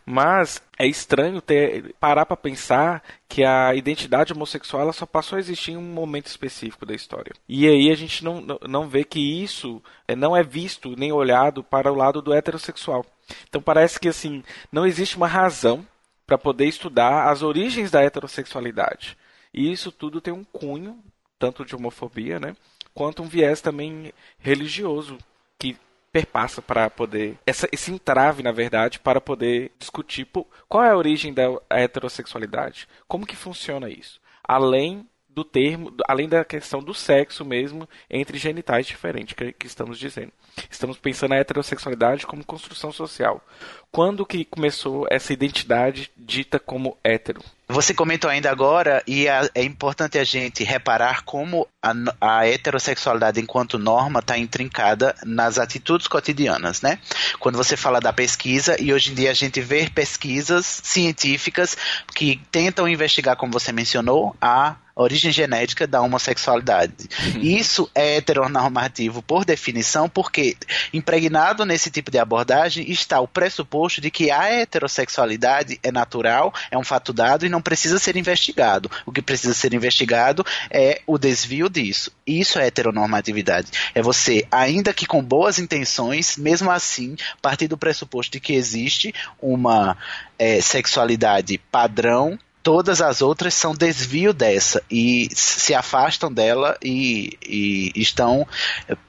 Mas 0.06 0.62
é 0.77 0.86
estranho 0.86 1.42
ter 1.42 1.94
parar 2.00 2.25
para 2.25 2.38
pensar 2.38 3.03
que 3.27 3.44
a 3.44 3.74
identidade 3.74 4.34
homossexual 4.34 4.92
só 4.94 5.06
passou 5.06 5.38
a 5.38 5.39
existir 5.39 5.72
em 5.72 5.77
um 5.77 5.82
momento 5.82 6.27
específico 6.27 6.86
da 6.86 6.94
história. 6.94 7.34
E 7.48 7.68
aí 7.68 7.89
a 7.89 7.96
gente 7.96 8.24
não, 8.24 8.46
não 8.68 8.88
vê 8.88 9.03
que 9.03 9.20
isso 9.20 9.82
é, 10.08 10.15
não 10.15 10.36
é 10.36 10.44
visto 10.44 10.96
nem 10.98 11.12
olhado 11.12 11.63
para 11.63 11.92
o 11.92 11.96
lado 11.96 12.22
do 12.22 12.34
heterossexual. 12.34 13.06
Então 13.48 13.62
parece 13.62 14.00
que 14.00 14.10
assim 14.10 14.44
não 14.72 14.86
existe 14.86 15.18
uma 15.18 15.27
razão 15.27 15.86
para 16.25 16.38
poder 16.38 16.65
estudar 16.65 17.30
as 17.30 17.42
origens 17.42 17.92
da 17.92 18.01
heterossexualidade. 18.01 19.18
E 19.53 19.72
isso 19.72 19.92
tudo 19.92 20.22
tem 20.22 20.34
um 20.34 20.44
cunho, 20.44 21.00
tanto 21.38 21.65
de 21.65 21.75
homofobia, 21.75 22.39
né, 22.39 22.56
quanto 22.94 23.22
um 23.22 23.27
viés 23.27 23.62
também 23.62 24.13
religioso 24.39 25.18
que 25.60 25.77
perpassa 26.13 26.62
para 26.62 26.88
poder 26.91 27.39
essa, 27.43 27.67
esse 27.72 27.91
entrave, 27.91 28.43
na 28.43 28.51
verdade, 28.51 29.00
para 29.00 29.20
poder 29.20 29.72
discutir 29.79 30.27
qual 30.70 30.84
é 30.84 30.91
a 30.91 30.96
origem 30.96 31.34
da 31.34 31.46
heterossexualidade, 31.72 32.88
como 33.08 33.25
que 33.25 33.36
funciona 33.36 33.89
isso, 33.89 34.22
além 34.43 35.10
do 35.33 35.43
termo, 35.43 35.93
além 36.07 36.29
da 36.29 36.45
questão 36.45 36.81
do 36.81 36.93
sexo 36.93 37.43
mesmo 37.43 37.87
entre 38.09 38.37
genitais 38.37 38.85
diferentes 38.85 39.33
que, 39.33 39.51
que 39.53 39.67
estamos 39.67 39.97
dizendo. 39.97 40.31
Estamos 40.69 40.97
pensando 40.97 41.31
na 41.31 41.37
heterossexualidade 41.37 42.27
como 42.27 42.45
construção 42.45 42.91
social. 42.91 43.43
Quando 43.91 44.25
que 44.25 44.45
começou 44.45 45.07
essa 45.09 45.33
identidade 45.33 46.11
dita 46.15 46.59
como 46.59 46.97
hétero? 47.03 47.41
Você 47.67 47.93
comentou 47.93 48.29
ainda 48.29 48.51
agora, 48.51 49.01
e 49.07 49.27
é, 49.27 49.49
é 49.55 49.63
importante 49.63 50.19
a 50.19 50.23
gente 50.23 50.63
reparar 50.63 51.23
como 51.23 51.67
a, 51.81 51.93
a 52.19 52.47
heterossexualidade 52.47 53.39
enquanto 53.39 53.79
norma 53.79 54.19
está 54.19 54.37
intrincada 54.37 55.15
nas 55.23 55.57
atitudes 55.57 56.07
cotidianas, 56.07 56.81
né? 56.81 56.99
Quando 57.39 57.57
você 57.57 57.75
fala 57.75 57.99
da 57.99 58.13
pesquisa, 58.13 58.79
e 58.79 58.93
hoje 58.93 59.11
em 59.11 59.15
dia 59.15 59.31
a 59.31 59.33
gente 59.33 59.59
vê 59.61 59.89
pesquisas 59.89 60.65
científicas 60.83 61.75
que 62.13 62.39
tentam 62.51 62.87
investigar, 62.87 63.35
como 63.37 63.53
você 63.53 63.71
mencionou, 63.71 64.35
a 64.41 64.75
origem 64.95 65.31
genética 65.31 65.88
da 65.88 66.01
homossexualidade. 66.01 66.93
Uhum. 67.35 67.41
Isso 67.41 67.89
é 67.95 68.17
heteronormativo 68.17 69.21
por 69.21 69.45
definição, 69.45 70.07
porque 70.07 70.55
impregnado 70.93 71.65
nesse 71.65 71.89
tipo 71.89 72.12
de 72.12 72.19
abordagem 72.19 72.89
está 72.91 73.19
o 73.19 73.27
pressuposto 73.27 74.01
de 74.01 74.12
que 74.12 74.29
a 74.29 74.45
heterossexualidade 74.50 75.79
é 75.81 75.91
natural, 75.91 76.53
é 76.69 76.77
um 76.77 76.83
fato 76.83 77.12
dado 77.12 77.45
e 77.45 77.50
não 77.50 77.62
precisa 77.62 77.97
ser 78.00 78.15
investigado. 78.15 78.89
O 79.05 79.12
que 79.12 79.21
precisa 79.21 79.53
ser 79.53 79.73
investigado 79.73 80.45
é 80.69 81.01
o 81.07 81.17
desvio 81.17 81.69
disso. 81.69 82.12
Isso 82.25 82.59
é 82.59 82.67
heteronormatividade. 82.67 83.71
É 83.95 84.01
você, 84.01 84.45
ainda 84.51 84.93
que 84.93 85.05
com 85.05 85.23
boas 85.23 85.59
intenções, 85.59 86.38
mesmo 86.38 86.69
assim, 86.69 87.15
partir 87.41 87.67
do 87.67 87.77
pressuposto 87.77 88.31
de 88.31 88.39
que 88.39 88.53
existe 88.53 89.13
uma 89.41 89.97
é, 90.39 90.62
sexualidade 90.62 91.57
padrão 91.71 92.39
todas 92.63 93.01
as 93.01 93.22
outras 93.22 93.53
são 93.53 93.75
desvio 93.75 94.34
dessa 94.34 94.82
e 94.89 95.27
se 95.36 95.74
afastam 95.74 96.32
dela 96.32 96.77
e, 96.82 97.38
e, 97.46 97.91
estão, 97.96 98.48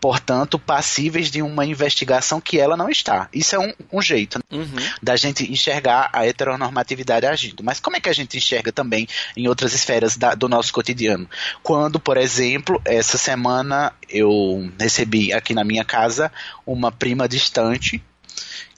portanto, 0.00 0.58
passíveis 0.58 1.30
de 1.30 1.40
uma 1.40 1.64
investigação 1.64 2.40
que 2.40 2.58
ela 2.58 2.76
não 2.76 2.90
está. 2.90 3.28
Isso 3.32 3.54
é 3.54 3.58
um, 3.58 3.72
um 3.92 4.02
jeito 4.02 4.40
uhum. 4.50 4.66
da 5.00 5.14
gente 5.14 5.50
enxergar 5.50 6.10
a 6.12 6.26
heteronormatividade 6.26 7.26
agindo. 7.26 7.62
Mas 7.62 7.78
como 7.78 7.96
é 7.96 8.00
que 8.00 8.08
a 8.08 8.12
gente 8.12 8.36
enxerga 8.36 8.72
também 8.72 9.06
em 9.36 9.46
outras 9.46 9.72
esferas 9.72 10.16
da, 10.16 10.34
do 10.34 10.48
nosso 10.48 10.72
cotidiano? 10.72 11.30
Quando, 11.62 12.00
por 12.00 12.16
exemplo, 12.16 12.82
essa 12.84 13.16
semana 13.16 13.92
eu 14.10 14.68
recebi 14.80 15.32
aqui 15.32 15.54
na 15.54 15.62
minha 15.62 15.84
casa 15.84 16.32
uma 16.66 16.90
prima 16.90 17.28
distante 17.28 18.02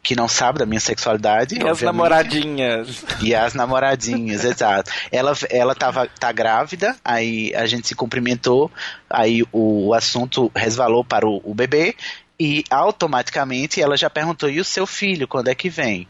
que 0.06 0.14
não 0.14 0.28
sabe 0.28 0.60
da 0.60 0.64
minha 0.64 0.78
sexualidade. 0.78 1.58
E 1.58 1.68
as 1.68 1.82
namoradinhas. 1.82 3.04
E 3.20 3.34
as 3.34 3.54
namoradinhas, 3.54 4.44
exato. 4.46 4.88
Ela, 5.10 5.32
ela 5.50 5.75
tava, 5.75 6.06
tá 6.06 6.30
grávida, 6.30 6.96
aí 7.04 7.52
a 7.56 7.66
gente 7.66 7.88
se 7.88 7.94
cumprimentou, 7.96 8.70
aí 9.10 9.42
o, 9.50 9.88
o 9.88 9.94
assunto 9.94 10.48
resvalou 10.54 11.04
para 11.04 11.26
o, 11.26 11.42
o 11.42 11.52
bebê, 11.52 11.96
e 12.38 12.62
automaticamente 12.70 13.82
ela 13.82 13.96
já 13.96 14.08
perguntou: 14.08 14.48
e 14.48 14.60
o 14.60 14.64
seu 14.64 14.86
filho, 14.86 15.26
quando 15.26 15.48
é 15.48 15.56
que 15.56 15.68
vem? 15.68 16.06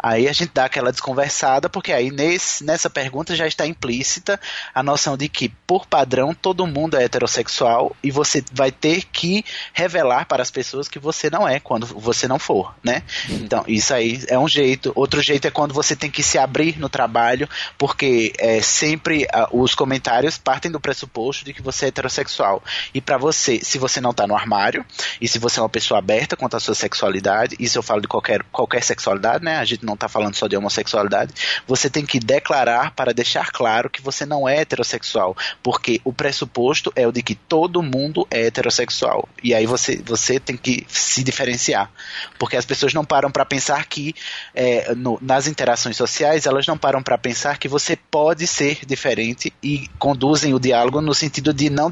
Aí 0.00 0.28
a 0.28 0.32
gente 0.32 0.52
dá 0.54 0.66
aquela 0.66 0.92
desconversada, 0.92 1.68
porque 1.68 1.92
aí 1.92 2.10
nesse, 2.10 2.64
nessa 2.64 2.88
pergunta 2.88 3.34
já 3.34 3.46
está 3.46 3.66
implícita 3.66 4.40
a 4.72 4.82
noção 4.82 5.16
de 5.16 5.28
que, 5.28 5.48
por 5.66 5.86
padrão, 5.86 6.32
todo 6.32 6.66
mundo 6.66 6.96
é 6.96 7.04
heterossexual 7.04 7.96
e 8.02 8.10
você 8.10 8.44
vai 8.52 8.70
ter 8.70 9.04
que 9.06 9.44
revelar 9.72 10.26
para 10.26 10.42
as 10.42 10.50
pessoas 10.50 10.86
que 10.86 10.98
você 10.98 11.28
não 11.28 11.48
é 11.48 11.58
quando 11.58 11.86
você 11.86 12.28
não 12.28 12.38
for, 12.38 12.74
né? 12.82 13.02
Então, 13.28 13.64
isso 13.66 13.92
aí 13.92 14.22
é 14.28 14.38
um 14.38 14.46
jeito. 14.46 14.92
Outro 14.94 15.20
jeito 15.20 15.46
é 15.46 15.50
quando 15.50 15.74
você 15.74 15.96
tem 15.96 16.10
que 16.10 16.22
se 16.22 16.38
abrir 16.38 16.78
no 16.78 16.88
trabalho, 16.88 17.48
porque 17.76 18.32
é, 18.38 18.62
sempre 18.62 19.24
uh, 19.24 19.60
os 19.60 19.74
comentários 19.74 20.38
partem 20.38 20.70
do 20.70 20.80
pressuposto 20.80 21.44
de 21.44 21.52
que 21.52 21.62
você 21.62 21.86
é 21.86 21.88
heterossexual. 21.88 22.62
E 22.94 23.00
para 23.00 23.18
você, 23.18 23.60
se 23.62 23.78
você 23.78 24.00
não 24.00 24.10
está 24.10 24.26
no 24.26 24.36
armário, 24.36 24.84
e 25.20 25.26
se 25.26 25.38
você 25.38 25.58
é 25.58 25.62
uma 25.62 25.68
pessoa 25.68 25.98
aberta 25.98 26.36
quanto 26.36 26.56
à 26.56 26.60
sua 26.60 26.74
sexualidade, 26.74 27.56
isso 27.58 27.78
eu 27.78 27.82
falo 27.82 28.00
de 28.00 28.08
qualquer, 28.08 28.42
qualquer 28.52 28.82
sexualidade, 28.82 29.44
né? 29.44 29.47
A 29.56 29.64
gente 29.64 29.84
não 29.84 29.94
está 29.94 30.08
falando 30.08 30.34
só 30.34 30.46
de 30.46 30.56
homossexualidade, 30.56 31.32
você 31.66 31.88
tem 31.88 32.04
que 32.04 32.18
declarar 32.18 32.92
para 32.92 33.14
deixar 33.14 33.50
claro 33.50 33.88
que 33.88 34.02
você 34.02 34.26
não 34.26 34.48
é 34.48 34.58
heterossexual, 34.60 35.36
porque 35.62 36.00
o 36.04 36.12
pressuposto 36.12 36.92
é 36.94 37.06
o 37.06 37.12
de 37.12 37.22
que 37.22 37.34
todo 37.34 37.82
mundo 37.82 38.26
é 38.30 38.46
heterossexual. 38.46 39.28
E 39.42 39.54
aí 39.54 39.66
você, 39.66 39.96
você 40.04 40.38
tem 40.38 40.56
que 40.56 40.86
se 40.88 41.22
diferenciar, 41.22 41.90
porque 42.38 42.56
as 42.56 42.64
pessoas 42.64 42.92
não 42.92 43.04
param 43.04 43.30
para 43.30 43.44
pensar 43.44 43.86
que 43.86 44.14
é, 44.54 44.94
no, 44.94 45.18
nas 45.20 45.46
interações 45.46 45.96
sociais 45.96 46.46
elas 46.46 46.66
não 46.66 46.76
param 46.76 47.02
para 47.02 47.18
pensar 47.18 47.58
que 47.58 47.68
você 47.68 47.96
pode 47.96 48.46
ser 48.46 48.84
diferente 48.86 49.52
e 49.62 49.88
conduzem 49.98 50.54
o 50.54 50.60
diálogo 50.60 51.00
no 51.00 51.14
sentido 51.14 51.52
de 51.52 51.70
não, 51.70 51.90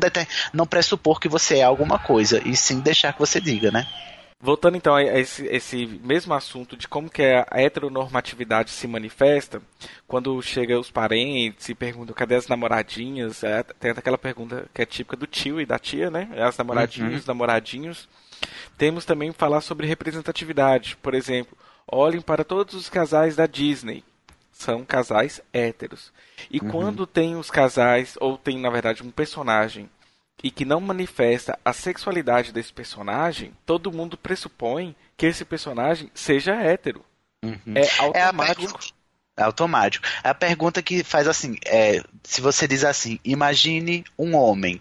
não 0.53 0.67
pressupor 0.67 1.21
que 1.21 1.29
você 1.29 1.59
é 1.59 1.63
alguma 1.63 1.99
coisa 1.99 2.41
e 2.45 2.57
sim 2.57 2.81
deixar 2.81 3.13
que 3.13 3.19
você 3.19 3.41
diga, 3.41 3.71
né? 3.71 3.87
Voltando 4.39 4.77
então 4.77 4.95
a 4.95 5.03
esse, 5.03 5.47
esse, 5.47 5.87
mesmo 5.87 6.35
assunto 6.35 6.77
de 6.77 6.87
como 6.87 7.09
que 7.09 7.23
a 7.23 7.47
heteronormatividade 7.53 8.71
se 8.71 8.87
manifesta, 8.87 9.63
quando 10.07 10.41
chega 10.43 10.79
os 10.79 10.91
parentes 10.91 11.69
e 11.71 11.75
perguntam 11.75 12.15
cadê 12.15 12.35
as 12.35 12.47
namoradinhas, 12.47 13.43
é, 13.43 13.63
tem 13.63 13.93
aquela 13.93 14.19
pergunta 14.19 14.69
que 14.75 14.83
é 14.83 14.87
típica 14.87 15.17
do 15.17 15.27
tio 15.27 15.59
e 15.59 15.65
da 15.65 15.79
tia, 15.79 16.11
né? 16.11 16.29
As 16.37 16.57
namoradinhas, 16.59 17.13
uhum. 17.13 17.19
os 17.19 17.27
namoradinhos. 17.27 18.09
Temos 18.77 19.07
também 19.07 19.33
falar 19.33 19.63
sobre 19.63 19.87
representatividade. 19.87 20.99
Por 20.99 21.15
exemplo, 21.15 21.57
olhem 21.91 22.21
para 22.21 22.45
todos 22.45 22.75
os 22.75 22.91
casais 22.91 23.37
da 23.37 23.47
Disney. 23.47 24.05
São 24.53 24.85
casais 24.85 25.41
héteros. 25.51 26.13
E 26.51 26.61
uhum. 26.61 26.71
quando 26.71 27.07
tem 27.07 27.37
os 27.37 27.51
casais, 27.51 28.17
ou 28.21 28.37
tem 28.37 28.59
na 28.59 28.69
verdade 28.69 29.03
um 29.03 29.11
personagem 29.11 29.89
e 30.43 30.51
que 30.51 30.65
não 30.65 30.81
manifesta 30.81 31.59
a 31.65 31.73
sexualidade 31.73 32.53
desse 32.53 32.73
personagem, 32.73 33.53
todo 33.65 33.93
mundo 33.93 34.17
pressupõe 34.17 34.95
que 35.17 35.27
esse 35.27 35.45
personagem 35.45 36.11
seja 36.15 36.55
hétero. 36.55 37.05
Uhum. 37.43 37.75
É 37.75 37.89
automático. 37.99 38.81
É, 39.37 39.43
é 39.43 39.45
automático. 39.45 40.07
É 40.23 40.29
a 40.29 40.35
pergunta 40.35 40.83
que 40.83 41.03
faz 41.03 41.27
assim: 41.27 41.57
é, 41.65 42.03
se 42.23 42.41
você 42.41 42.67
diz 42.69 42.85
assim, 42.85 43.19
imagine 43.25 44.05
um 44.19 44.35
homem. 44.35 44.81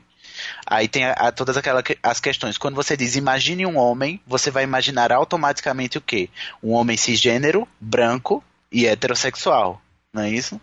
Aí 0.66 0.88
tem 0.88 1.06
a, 1.06 1.14
a, 1.14 1.32
todas 1.32 1.56
aquelas 1.56 1.84
as 2.04 2.20
questões. 2.20 2.58
Quando 2.58 2.76
você 2.76 2.98
diz 2.98 3.16
imagine 3.16 3.66
um 3.66 3.78
homem, 3.78 4.20
você 4.28 4.52
vai 4.52 4.64
imaginar 4.64 5.12
automaticamente 5.12 5.98
o 5.98 6.02
quê? 6.02 6.30
Um 6.62 6.72
homem 6.72 6.98
cisgênero, 6.98 7.68
branco 7.80 8.44
e 8.72 8.86
heterossexual. 8.86 9.82
Não 10.14 10.24
é 10.24 10.30
isso? 10.30 10.60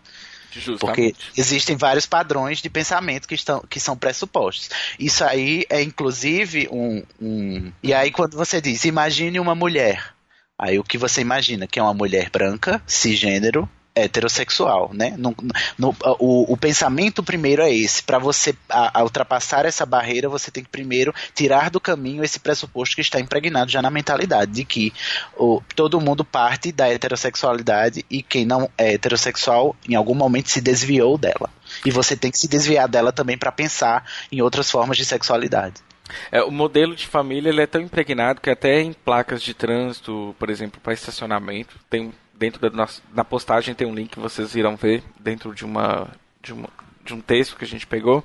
Justamente. 0.55 0.79
Porque 0.79 1.15
existem 1.35 1.75
vários 1.75 2.05
padrões 2.05 2.59
de 2.59 2.69
pensamento 2.69 3.27
que, 3.27 3.35
estão, 3.35 3.63
que 3.69 3.79
são 3.79 3.97
pressupostos. 3.97 4.69
Isso 4.99 5.23
aí 5.23 5.65
é 5.69 5.81
inclusive 5.81 6.67
um, 6.71 7.03
um. 7.21 7.71
E 7.81 7.93
aí, 7.93 8.11
quando 8.11 8.37
você 8.37 8.61
diz, 8.61 8.85
imagine 8.85 9.39
uma 9.39 9.55
mulher. 9.55 10.13
Aí 10.57 10.77
o 10.77 10.83
que 10.83 10.97
você 10.97 11.21
imagina? 11.21 11.67
Que 11.67 11.79
é 11.79 11.83
uma 11.83 11.93
mulher 11.93 12.29
branca, 12.29 12.81
cisgênero, 12.85 13.69
heterossexual, 13.95 14.91
né? 14.93 15.13
No, 15.17 15.35
no, 15.77 15.95
o, 16.19 16.53
o, 16.53 16.57
pensamento 16.57 17.21
primeiro 17.21 17.61
é 17.61 17.71
esse. 17.71 18.01
Para 18.03 18.17
você 18.17 18.55
a, 18.67 18.99
a 18.99 19.03
ultrapassar 19.03 19.65
essa 19.65 19.85
barreira, 19.85 20.27
você 20.27 20.49
tem 20.49 20.63
que 20.63 20.69
primeiro 20.69 21.13
tirar 21.33 21.69
do 21.69 21.79
caminho 21.79 22.23
esse 22.23 22.39
pressuposto 22.39 22.95
que 22.95 23.01
está 23.01 23.19
impregnado 23.19 23.69
já 23.71 23.81
na 23.81 23.91
mentalidade 23.91 24.51
de 24.51 24.65
que 24.65 24.91
o, 25.37 25.61
todo 25.75 26.01
mundo 26.01 26.25
parte 26.25 26.71
da 26.71 26.89
heterossexualidade 26.89 28.03
e 28.09 28.23
quem 28.23 28.45
não 28.45 28.69
é 28.77 28.93
heterossexual 28.93 29.75
em 29.87 29.95
algum 29.95 30.15
momento 30.15 30.49
se 30.49 30.61
desviou 30.61 31.17
dela. 31.17 31.49
E 31.85 31.91
você 31.91 32.15
tem 32.15 32.31
que 32.31 32.37
se 32.37 32.47
desviar 32.47 32.87
dela 32.87 33.11
também 33.11 33.37
para 33.37 33.51
pensar 33.51 34.05
em 34.31 34.41
outras 34.41 34.69
formas 34.69 34.97
de 34.97 35.05
sexualidade. 35.05 35.75
É, 36.31 36.43
o 36.43 36.51
modelo 36.51 36.95
de 36.95 37.07
família 37.07 37.49
ele 37.49 37.61
é 37.61 37.67
tão 37.67 37.81
impregnado 37.81 38.41
que 38.41 38.49
até 38.49 38.81
em 38.81 38.91
placas 38.91 39.41
de 39.41 39.53
trânsito, 39.53 40.35
por 40.37 40.49
exemplo, 40.49 40.79
para 40.81 40.93
estacionamento, 40.93 41.79
tem 41.89 42.13
dentro 42.33 42.61
da 42.61 42.69
nossa, 42.69 43.01
na 43.13 43.23
postagem 43.23 43.75
tem 43.75 43.87
um 43.87 43.95
link 43.95 44.11
que 44.11 44.19
vocês 44.19 44.55
irão 44.55 44.75
ver 44.75 45.03
dentro 45.19 45.53
de 45.53 45.65
uma, 45.65 46.07
de 46.41 46.53
uma 46.53 46.69
de 47.05 47.13
um 47.13 47.19
texto 47.19 47.57
que 47.57 47.65
a 47.65 47.67
gente 47.67 47.85
pegou 47.85 48.23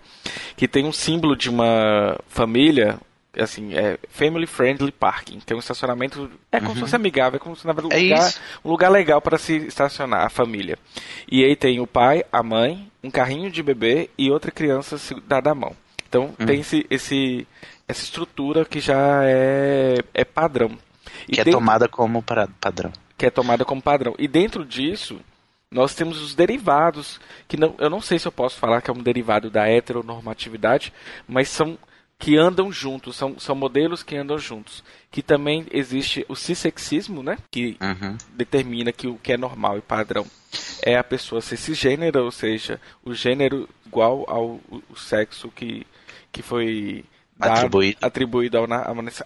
que 0.56 0.68
tem 0.68 0.84
um 0.84 0.92
símbolo 0.92 1.34
de 1.34 1.50
uma 1.50 2.16
família 2.28 2.98
assim, 3.36 3.74
é 3.74 3.98
family 4.08 4.46
friendly 4.46 4.90
parking. 4.90 5.38
Tem 5.40 5.56
um 5.56 5.60
estacionamento, 5.60 6.30
é 6.50 6.58
como 6.58 6.70
uhum. 6.70 6.74
se 6.74 6.80
fosse 6.80 6.96
amigável, 6.96 7.36
é 7.36 7.40
como 7.40 7.54
se 7.54 7.66
na 7.66 7.72
verdade 7.72 7.94
um, 7.94 7.98
é 7.98 8.02
lugar, 8.02 8.34
um 8.64 8.70
lugar 8.70 8.90
legal 8.90 9.20
para 9.20 9.38
se 9.38 9.56
estacionar, 9.56 10.26
a 10.26 10.30
família. 10.30 10.78
E 11.30 11.44
aí 11.44 11.54
tem 11.54 11.78
o 11.78 11.86
pai, 11.86 12.24
a 12.32 12.42
mãe, 12.42 12.90
um 13.02 13.10
carrinho 13.10 13.50
de 13.50 13.62
bebê 13.62 14.10
e 14.18 14.30
outra 14.30 14.50
criança 14.50 14.96
dada 15.26 15.50
a 15.50 15.54
mão. 15.54 15.76
Então 16.08 16.34
uhum. 16.38 16.46
tem 16.46 16.60
esse, 16.60 16.86
esse, 16.90 17.46
essa 17.86 18.02
estrutura 18.02 18.64
que 18.64 18.80
já 18.80 19.22
é, 19.24 19.98
é 20.12 20.24
padrão. 20.24 20.76
E 21.28 21.32
que 21.32 21.40
é 21.40 21.44
tomada 21.44 21.88
como 21.88 22.24
padrão 22.60 22.92
que 23.18 23.26
é 23.26 23.30
tomada 23.30 23.64
como 23.64 23.82
padrão. 23.82 24.14
E 24.18 24.28
dentro 24.28 24.64
disso, 24.64 25.20
nós 25.70 25.94
temos 25.94 26.22
os 26.22 26.34
derivados, 26.34 27.20
que 27.48 27.56
não, 27.56 27.74
eu 27.78 27.90
não 27.90 28.00
sei 28.00 28.18
se 28.18 28.28
eu 28.28 28.32
posso 28.32 28.56
falar 28.56 28.80
que 28.80 28.90
é 28.90 28.94
um 28.94 29.02
derivado 29.02 29.50
da 29.50 29.68
heteronormatividade, 29.68 30.92
mas 31.26 31.48
são 31.48 31.76
que 32.18 32.36
andam 32.36 32.72
juntos, 32.72 33.14
são, 33.14 33.38
são 33.38 33.54
modelos 33.54 34.02
que 34.02 34.16
andam 34.16 34.38
juntos. 34.38 34.82
Que 35.10 35.22
também 35.22 35.66
existe 35.70 36.26
o 36.28 36.34
cissexismo, 36.34 37.22
né? 37.22 37.38
Que 37.50 37.76
uhum. 37.80 38.16
determina 38.34 38.92
que 38.92 39.06
o 39.06 39.16
que 39.16 39.32
é 39.32 39.36
normal 39.36 39.78
e 39.78 39.82
padrão 39.82 40.26
é 40.82 40.96
a 40.96 41.04
pessoa 41.04 41.40
ser 41.40 41.56
cisgênera, 41.56 42.22
ou 42.22 42.30
seja, 42.30 42.80
o 43.04 43.14
gênero 43.14 43.68
igual 43.86 44.24
ao 44.28 44.60
sexo 44.96 45.48
que, 45.50 45.86
que 46.32 46.42
foi 46.42 47.04
dado, 47.36 47.52
atribuído, 47.52 47.98
atribuído 48.00 48.58
ao, 48.58 48.66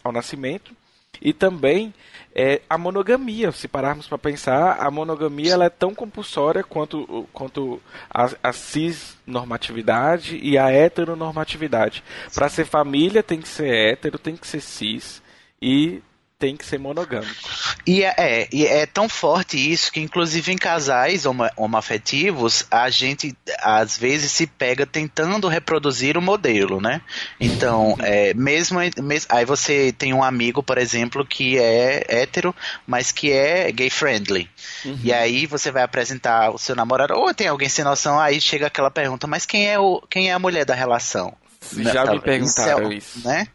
ao 0.04 0.12
nascimento. 0.12 0.76
E 1.20 1.32
também 1.32 1.94
é 2.34 2.60
a 2.68 2.78
monogamia. 2.78 3.52
Se 3.52 3.68
pararmos 3.68 4.06
para 4.06 4.18
pensar, 4.18 4.78
a 4.80 4.90
monogamia 4.90 5.52
ela 5.52 5.64
é 5.66 5.70
tão 5.70 5.94
compulsória 5.94 6.64
quanto, 6.64 7.26
quanto 7.32 7.80
a, 8.10 8.30
a 8.42 8.52
cis-normatividade 8.52 10.38
e 10.42 10.56
a 10.56 10.70
heteronormatividade. 10.70 12.02
Para 12.34 12.48
ser 12.48 12.64
família 12.64 13.22
tem 13.22 13.40
que 13.40 13.48
ser 13.48 13.68
hétero, 13.68 14.18
tem 14.18 14.36
que 14.36 14.46
ser 14.46 14.60
cis 14.60 15.22
e 15.60 16.02
tem 16.42 16.56
que 16.56 16.66
ser 16.66 16.76
monogâmico. 16.76 17.32
E 17.86 18.02
é, 18.02 18.14
é, 18.18 18.48
e 18.52 18.66
é 18.66 18.84
tão 18.84 19.08
forte 19.08 19.56
isso 19.56 19.92
que, 19.92 20.00
inclusive, 20.00 20.50
em 20.50 20.58
casais 20.58 21.24
homo, 21.24 21.48
homoafetivos, 21.56 22.66
a 22.68 22.90
gente 22.90 23.32
às 23.60 23.96
vezes 23.96 24.32
se 24.32 24.44
pega 24.48 24.84
tentando 24.84 25.46
reproduzir 25.46 26.18
o 26.18 26.20
modelo, 26.20 26.80
né? 26.80 27.00
Então, 27.38 27.96
é, 28.00 28.34
mesmo, 28.34 28.80
mesmo. 29.00 29.28
Aí 29.28 29.44
você 29.44 29.94
tem 29.96 30.12
um 30.12 30.24
amigo, 30.24 30.64
por 30.64 30.78
exemplo, 30.78 31.24
que 31.24 31.56
é 31.58 32.04
hétero, 32.08 32.52
mas 32.84 33.12
que 33.12 33.30
é 33.30 33.70
gay 33.70 33.88
friendly. 33.88 34.50
Uhum. 34.84 34.98
E 35.04 35.12
aí 35.12 35.46
você 35.46 35.70
vai 35.70 35.84
apresentar 35.84 36.50
o 36.50 36.58
seu 36.58 36.74
namorado, 36.74 37.14
ou 37.14 37.32
tem 37.32 37.46
alguém 37.46 37.68
sem 37.68 37.84
noção, 37.84 38.18
aí 38.18 38.40
chega 38.40 38.66
aquela 38.66 38.90
pergunta, 38.90 39.28
mas 39.28 39.46
quem 39.46 39.68
é, 39.68 39.78
o, 39.78 40.02
quem 40.10 40.28
é 40.28 40.32
a 40.32 40.40
mulher 40.40 40.64
da 40.64 40.74
relação? 40.74 41.36
Já 41.70 42.04
me 42.04 42.18
perguntaram 42.18 42.92
isso. 42.92 43.18
isso. 43.18 43.28
Né? 43.28 43.46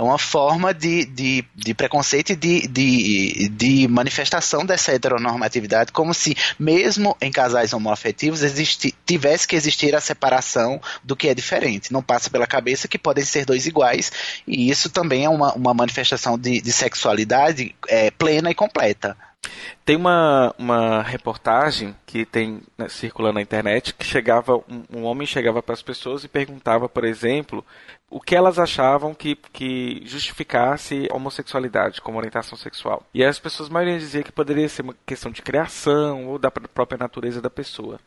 É 0.00 0.02
uma 0.02 0.16
forma 0.16 0.72
de, 0.72 1.04
de, 1.04 1.44
de 1.54 1.74
preconceito 1.74 2.30
e 2.30 2.34
de, 2.34 2.66
de, 2.66 3.48
de 3.50 3.86
manifestação 3.86 4.64
dessa 4.64 4.92
heteronormatividade, 4.92 5.92
como 5.92 6.14
se, 6.14 6.34
mesmo 6.58 7.14
em 7.20 7.30
casais 7.30 7.74
homoafetivos, 7.74 8.42
existi, 8.42 8.94
tivesse 9.04 9.46
que 9.46 9.54
existir 9.54 9.94
a 9.94 10.00
separação 10.00 10.80
do 11.04 11.14
que 11.14 11.28
é 11.28 11.34
diferente. 11.34 11.92
Não 11.92 12.02
passa 12.02 12.30
pela 12.30 12.46
cabeça 12.46 12.88
que 12.88 12.98
podem 12.98 13.26
ser 13.26 13.44
dois 13.44 13.66
iguais, 13.66 14.10
e 14.46 14.70
isso 14.70 14.88
também 14.88 15.26
é 15.26 15.28
uma, 15.28 15.52
uma 15.52 15.74
manifestação 15.74 16.38
de, 16.38 16.62
de 16.62 16.72
sexualidade 16.72 17.74
é, 17.86 18.10
plena 18.10 18.50
e 18.50 18.54
completa. 18.54 19.14
Tem 19.84 19.96
uma, 19.96 20.54
uma 20.58 21.02
reportagem 21.02 21.96
que 22.06 22.24
tem 22.24 22.60
né, 22.76 22.88
circulando 22.88 23.34
na 23.34 23.42
internet 23.42 23.94
que 23.94 24.04
chegava 24.04 24.56
um, 24.56 24.84
um 24.94 25.04
homem 25.04 25.26
chegava 25.26 25.62
para 25.62 25.72
as 25.72 25.82
pessoas 25.82 26.22
e 26.22 26.28
perguntava, 26.28 26.88
por 26.88 27.04
exemplo, 27.04 27.64
o 28.08 28.20
que 28.20 28.36
elas 28.36 28.58
achavam 28.58 29.14
que, 29.14 29.36
que 29.52 30.02
justificasse 30.04 31.08
a 31.10 31.16
homossexualidade 31.16 32.00
como 32.00 32.18
orientação 32.18 32.56
sexual. 32.58 33.04
E 33.14 33.24
as 33.24 33.38
pessoas, 33.38 33.70
a 33.70 33.72
maioria 33.72 33.98
dizia 33.98 34.22
que 34.22 34.32
poderia 34.32 34.68
ser 34.68 34.82
uma 34.82 34.94
questão 35.06 35.30
de 35.30 35.42
criação 35.42 36.26
ou 36.26 36.38
da 36.38 36.50
própria 36.50 36.98
natureza 36.98 37.40
da 37.40 37.50
pessoa. 37.50 37.98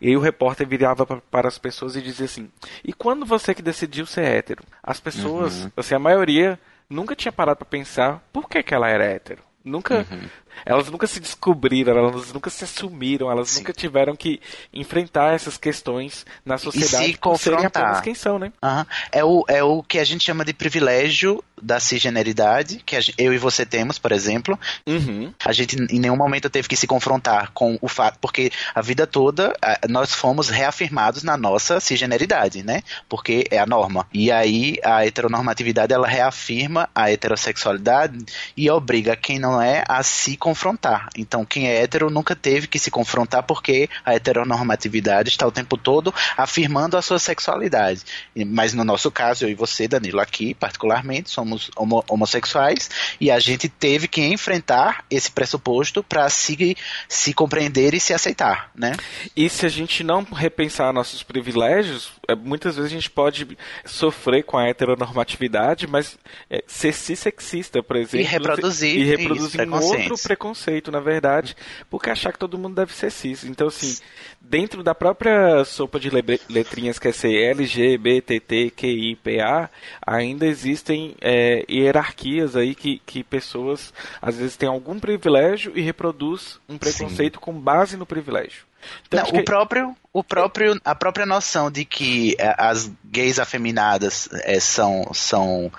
E 0.00 0.08
aí 0.08 0.16
o 0.16 0.20
repórter 0.20 0.66
virava 0.66 1.04
para 1.04 1.48
as 1.48 1.58
pessoas 1.58 1.96
e 1.96 2.02
dizia 2.02 2.26
assim: 2.26 2.50
"E 2.84 2.92
quando 2.92 3.26
você 3.26 3.54
que 3.54 3.62
decidiu 3.62 4.06
ser 4.06 4.24
hétero?" 4.24 4.64
As 4.82 5.00
pessoas, 5.00 5.64
uhum. 5.64 5.72
assim, 5.76 5.94
a 5.94 5.98
maioria 5.98 6.58
nunca 6.88 7.14
tinha 7.14 7.30
parado 7.30 7.58
para 7.58 7.66
pensar 7.66 8.22
por 8.32 8.48
que, 8.48 8.62
que 8.62 8.74
ela 8.74 8.88
era 8.88 9.04
hétero. 9.04 9.42
Nunca, 9.64 10.06
uhum. 10.10 10.28
Elas 10.64 10.88
nunca 10.88 11.06
se 11.06 11.20
descobriram, 11.20 11.96
elas 11.96 12.32
nunca 12.32 12.50
se 12.50 12.64
assumiram, 12.64 13.30
elas 13.30 13.50
Sim. 13.50 13.60
nunca 13.60 13.72
tiveram 13.72 14.16
que 14.16 14.40
enfrentar 14.72 15.34
essas 15.34 15.56
questões 15.58 16.24
na 16.44 16.58
sociedade 16.58 17.04
e 17.04 17.12
se 17.12 17.18
confrontar. 17.18 18.02
quem 18.02 18.14
são, 18.14 18.38
né? 18.38 18.52
Uhum. 18.62 18.84
É, 19.12 19.24
o, 19.24 19.44
é 19.48 19.62
o 19.62 19.82
que 19.82 19.98
a 19.98 20.04
gente 20.04 20.24
chama 20.24 20.44
de 20.44 20.52
privilégio 20.52 21.42
da 21.60 21.78
cisgeneridade, 21.78 22.82
que 22.84 22.98
gente, 23.00 23.14
eu 23.18 23.34
e 23.34 23.38
você 23.38 23.66
temos, 23.66 23.98
por 23.98 24.12
exemplo. 24.12 24.58
Uhum. 24.86 25.32
A 25.44 25.52
gente 25.52 25.76
em 25.76 26.00
nenhum 26.00 26.16
momento 26.16 26.48
teve 26.48 26.68
que 26.68 26.76
se 26.76 26.86
confrontar 26.86 27.50
com 27.52 27.78
o 27.82 27.88
fato, 27.88 28.18
porque 28.18 28.50
a 28.74 28.80
vida 28.80 29.06
toda 29.06 29.54
nós 29.88 30.14
fomos 30.14 30.48
reafirmados 30.48 31.22
na 31.22 31.36
nossa 31.36 31.78
cisgeneridade, 31.80 32.62
né? 32.62 32.82
Porque 33.08 33.46
é 33.50 33.58
a 33.58 33.66
norma. 33.66 34.06
E 34.12 34.32
aí 34.32 34.78
a 34.82 35.04
heteronormatividade 35.04 35.92
ela 35.92 36.08
reafirma 36.08 36.88
a 36.94 37.10
heterossexualidade 37.10 38.24
e 38.56 38.70
obriga 38.70 39.14
quem 39.16 39.38
não 39.38 39.50
não 39.50 39.60
é 39.60 39.82
a 39.88 40.02
se 40.02 40.36
confrontar. 40.40 41.08
Então, 41.16 41.44
quem 41.44 41.68
é 41.68 41.82
hétero 41.82 42.10
nunca 42.10 42.34
teve 42.34 42.66
que 42.66 42.78
se 42.78 42.90
confrontar 42.90 43.44
porque 43.44 43.88
a 44.04 44.14
heteronormatividade 44.14 45.28
está 45.28 45.46
o 45.46 45.52
tempo 45.52 45.76
todo 45.76 46.12
afirmando 46.36 46.96
a 46.96 47.02
sua 47.02 47.18
sexualidade. 47.18 48.02
Mas 48.46 48.74
no 48.74 48.82
nosso 48.82 49.10
caso, 49.10 49.44
eu 49.44 49.50
e 49.50 49.54
você, 49.54 49.86
Danilo, 49.86 50.18
aqui 50.18 50.54
particularmente, 50.54 51.30
somos 51.30 51.70
homo 51.76 52.02
homossexuais 52.08 52.90
e 53.20 53.30
a 53.30 53.38
gente 53.38 53.68
teve 53.68 54.08
que 54.08 54.22
enfrentar 54.22 55.04
esse 55.10 55.30
pressuposto 55.30 56.02
para 56.02 56.28
se, 56.30 56.76
se 57.08 57.34
compreender 57.34 57.94
e 57.94 58.00
se 58.00 58.14
aceitar, 58.14 58.70
né? 58.74 58.96
E 59.36 59.48
se 59.48 59.66
a 59.66 59.68
gente 59.68 60.02
não 60.02 60.22
repensar 60.24 60.92
nossos 60.92 61.22
privilégios, 61.22 62.12
é, 62.26 62.34
muitas 62.34 62.76
vezes 62.76 62.90
a 62.90 62.94
gente 62.94 63.10
pode 63.10 63.46
sofrer 63.84 64.44
com 64.44 64.56
a 64.56 64.68
heteronormatividade, 64.68 65.86
mas 65.86 66.18
é, 66.48 66.64
ser 66.66 66.92
cis-sexista, 66.92 67.82
por 67.82 67.96
exemplo. 67.96 68.20
E 68.20 68.22
reproduzir. 68.22 68.96
E 68.96 69.04
reproduzir 69.04 69.68
um 69.68 69.74
outro 69.74 70.16
preconceito, 70.30 70.92
na 70.92 71.00
verdade, 71.00 71.56
porque 71.88 72.08
achar 72.08 72.32
que 72.32 72.38
todo 72.38 72.56
mundo 72.56 72.76
deve 72.76 72.94
ser 72.94 73.10
cis. 73.10 73.42
Então, 73.42 73.66
assim, 73.66 73.98
dentro 74.40 74.84
da 74.84 74.94
própria 74.94 75.64
sopa 75.64 75.98
de 75.98 76.08
letrinhas 76.48 77.00
que 77.00 77.08
é 77.08 77.12
ser 77.12 77.34
LGBTQIPA, 77.50 79.68
ainda 80.06 80.46
existem 80.46 81.16
é, 81.20 81.64
hierarquias 81.68 82.54
aí 82.54 82.76
que, 82.76 83.02
que 83.04 83.24
pessoas 83.24 83.92
às 84.22 84.36
vezes 84.36 84.56
têm 84.56 84.68
algum 84.68 85.00
privilégio 85.00 85.72
e 85.74 85.80
reproduz 85.80 86.60
um 86.68 86.78
preconceito 86.78 87.38
Sim. 87.38 87.40
com 87.40 87.52
base 87.52 87.96
no 87.96 88.06
privilégio. 88.06 88.70
Então, 89.08 89.24
Não, 89.24 89.30
o 89.40 89.44
próprio, 89.44 89.96
o 90.12 90.22
próprio, 90.22 90.80
a 90.84 90.94
própria 90.94 91.26
noção 91.26 91.68
de 91.70 91.84
que 91.84 92.36
é, 92.38 92.54
as 92.56 92.88
gays 93.04 93.40
afeminadas 93.40 94.28
é, 94.44 94.60
são, 94.60 95.12
são 95.12 95.72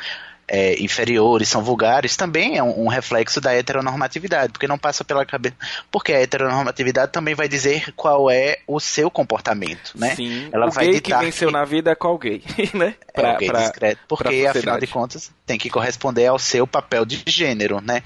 é, 0.53 0.77
inferiores, 0.83 1.47
são 1.47 1.63
vulgares, 1.63 2.17
também 2.17 2.57
é 2.57 2.63
um, 2.63 2.83
um, 2.83 2.87
reflexo 2.89 3.39
da 3.39 3.53
heteronormatividade, 3.53 4.51
porque 4.51 4.67
não 4.67 4.77
passa 4.77 5.01
pela 5.01 5.25
cabeça. 5.25 5.55
Porque 5.89 6.11
a 6.11 6.19
heteronormatividade 6.19 7.13
também 7.13 7.33
vai 7.33 7.47
dizer 7.47 7.93
qual 7.95 8.29
é 8.29 8.57
o 8.67 8.77
seu 8.77 9.09
comportamento, 9.09 9.93
né? 9.95 10.13
Sim, 10.13 10.49
Ela 10.51 10.67
o 10.67 10.71
vai 10.71 10.87
gay 10.87 10.99
que 10.99 11.15
venceu 11.15 11.47
que... 11.47 11.53
na 11.55 11.63
vida 11.63 11.91
é 11.91 11.95
qual 11.95 12.17
gay, 12.17 12.43
né? 12.75 12.95
Pra, 13.13 13.29
é 13.29 13.35
o 13.35 13.37
gay 13.37 13.47
pra, 13.47 13.61
discreto, 13.61 14.01
porque 14.09 14.45
afinal 14.45 14.77
de 14.77 14.87
contas 14.87 15.31
tem 15.51 15.57
que 15.57 15.69
corresponder 15.69 16.27
ao 16.27 16.39
seu 16.39 16.65
papel 16.65 17.03
de 17.03 17.21
gênero, 17.27 17.81
né? 17.81 18.01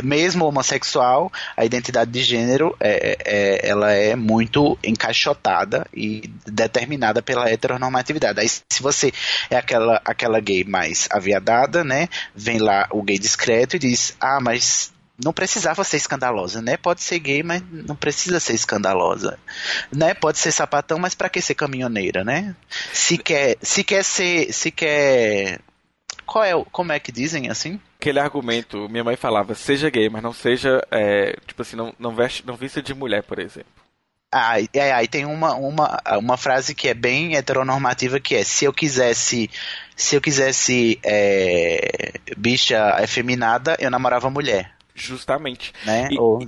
Mesmo 0.00 0.44
homossexual, 0.44 1.32
a 1.56 1.64
identidade 1.64 2.08
de 2.08 2.22
gênero 2.22 2.76
é, 2.78 3.18
é, 3.24 3.68
ela 3.68 3.90
é 3.90 4.14
muito 4.14 4.78
encaixotada 4.80 5.84
e 5.92 6.30
determinada 6.46 7.20
pela 7.20 7.50
heteronormatividade. 7.50 8.38
Aí 8.38 8.48
se 8.48 8.80
você 8.80 9.12
é 9.50 9.56
aquela, 9.56 10.00
aquela 10.04 10.38
gay 10.38 10.62
mais 10.62 11.08
aviadada, 11.10 11.82
né? 11.82 12.08
Vem 12.32 12.58
lá 12.58 12.86
o 12.92 13.02
gay 13.02 13.18
discreto 13.18 13.74
e 13.74 13.80
diz: 13.80 14.14
Ah, 14.20 14.38
mas 14.40 14.92
não 15.20 15.32
precisava 15.32 15.82
ser 15.82 15.96
escandalosa, 15.96 16.62
né? 16.62 16.76
Pode 16.76 17.02
ser 17.02 17.18
gay, 17.18 17.42
mas 17.42 17.60
não 17.72 17.96
precisa 17.96 18.38
ser 18.38 18.54
escandalosa, 18.54 19.36
né? 19.90 20.14
Pode 20.14 20.38
ser 20.38 20.52
sapatão, 20.52 20.96
mas 20.96 21.16
para 21.16 21.28
que 21.28 21.42
ser 21.42 21.56
caminhoneira, 21.56 22.22
né? 22.22 22.54
Se 22.92 23.18
quer, 23.18 23.56
se 23.60 23.82
quer 23.82 24.04
ser, 24.04 24.52
se 24.52 24.70
quer 24.70 25.58
qual 26.26 26.44
é, 26.44 26.52
como 26.72 26.92
é 26.92 26.98
que 26.98 27.12
dizem 27.12 27.50
assim? 27.50 27.80
Aquele 28.00 28.20
argumento, 28.20 28.88
minha 28.88 29.04
mãe 29.04 29.16
falava, 29.16 29.54
seja 29.54 29.90
gay, 29.90 30.08
mas 30.08 30.22
não 30.22 30.32
seja, 30.32 30.82
é, 30.90 31.36
tipo 31.46 31.62
assim, 31.62 31.76
não, 31.76 31.94
não, 31.98 32.14
veste, 32.14 32.46
não 32.46 32.56
vista 32.56 32.82
de 32.82 32.94
mulher, 32.94 33.22
por 33.22 33.38
exemplo. 33.38 33.72
Ah, 34.32 34.56
é, 34.72 34.92
aí 34.92 35.06
tem 35.06 35.24
uma, 35.24 35.54
uma, 35.54 36.02
uma 36.18 36.36
frase 36.36 36.74
que 36.74 36.88
é 36.88 36.94
bem 36.94 37.36
heteronormativa 37.36 38.18
que 38.18 38.34
é 38.34 38.42
se 38.42 38.64
eu 38.64 38.72
quisesse 38.72 39.48
se 39.94 40.16
eu 40.16 40.20
quisesse 40.20 40.98
é, 41.04 42.14
bicha 42.36 42.96
efeminada, 43.00 43.76
eu 43.78 43.90
namorava 43.90 44.28
mulher. 44.28 44.72
Justamente. 44.92 45.72
Né? 45.84 46.08
E, 46.10 46.18
Ou... 46.18 46.44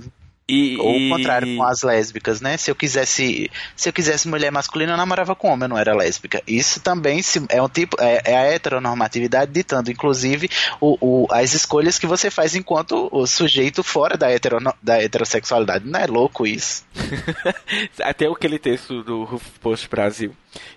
E, 0.49 0.77
Ou 0.77 0.95
o 0.95 1.09
contrário 1.09 1.57
com 1.57 1.63
as 1.63 1.83
lésbicas, 1.83 2.39
né? 2.39 2.55
Se 2.55 2.71
eu 2.71 2.75
quisesse, 2.75 3.51
se 3.75 3.89
eu 3.89 3.93
quisesse 3.93 4.29
mulher 4.29 4.49
masculina, 4.49 4.93
eu 4.93 4.97
namorava 4.97 5.35
com 5.35 5.49
homem, 5.49 5.63
eu 5.63 5.69
não 5.69 5.77
era 5.77 5.93
lésbica. 5.93 6.41
Isso 6.47 6.79
também 6.79 7.19
é 7.49 7.61
um 7.61 7.67
tipo, 7.67 7.97
é, 7.99 8.21
é 8.23 8.37
a 8.37 8.43
heteronormatividade 8.53 9.51
ditando, 9.51 9.91
inclusive, 9.91 10.49
o, 10.79 10.97
o, 11.01 11.27
as 11.31 11.53
escolhas 11.53 11.99
que 11.99 12.07
você 12.07 12.31
faz 12.31 12.55
enquanto 12.55 13.09
o 13.11 13.27
sujeito 13.27 13.83
fora 13.83 14.15
da, 14.15 14.31
hetero, 14.31 14.59
da 14.81 15.03
heterossexualidade. 15.03 15.85
Não 15.85 15.99
é 15.99 16.07
louco 16.07 16.47
isso? 16.47 16.85
Até 18.01 18.25
aquele 18.27 18.57
texto 18.57 19.03
do 19.03 19.25
Ruf 19.25 19.59
Post 19.59 19.89
Brasil, 19.89 20.33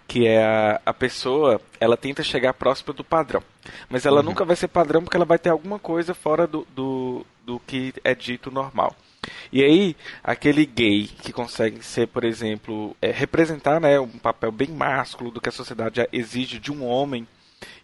que 0.08 0.26
é 0.26 0.42
a, 0.42 0.80
a 0.84 0.92
pessoa, 0.92 1.60
ela 1.78 1.96
tenta 1.96 2.24
chegar 2.24 2.54
próximo 2.54 2.92
do 2.92 3.04
padrão, 3.04 3.42
mas 3.88 4.04
ela 4.04 4.16
uhum. 4.18 4.26
nunca 4.26 4.44
vai 4.44 4.56
ser 4.56 4.66
padrão 4.66 5.00
porque 5.00 5.16
ela 5.16 5.24
vai 5.24 5.38
ter 5.38 5.50
alguma 5.50 5.78
coisa 5.78 6.12
fora 6.12 6.44
do, 6.44 6.66
do, 6.74 7.24
do 7.46 7.60
que 7.60 7.94
é 8.02 8.16
dito 8.16 8.50
normal. 8.50 8.96
E 9.52 9.62
aí, 9.62 9.96
aquele 10.22 10.64
gay 10.64 11.08
que 11.22 11.32
consegue 11.32 11.84
ser, 11.84 12.08
por 12.08 12.24
exemplo, 12.24 12.96
é, 13.02 13.10
representar 13.10 13.80
né, 13.80 13.98
um 14.00 14.08
papel 14.08 14.50
bem 14.50 14.68
másculo 14.68 15.30
do 15.30 15.40
que 15.40 15.48
a 15.48 15.52
sociedade 15.52 16.06
exige 16.12 16.58
de 16.58 16.72
um 16.72 16.84
homem, 16.84 17.26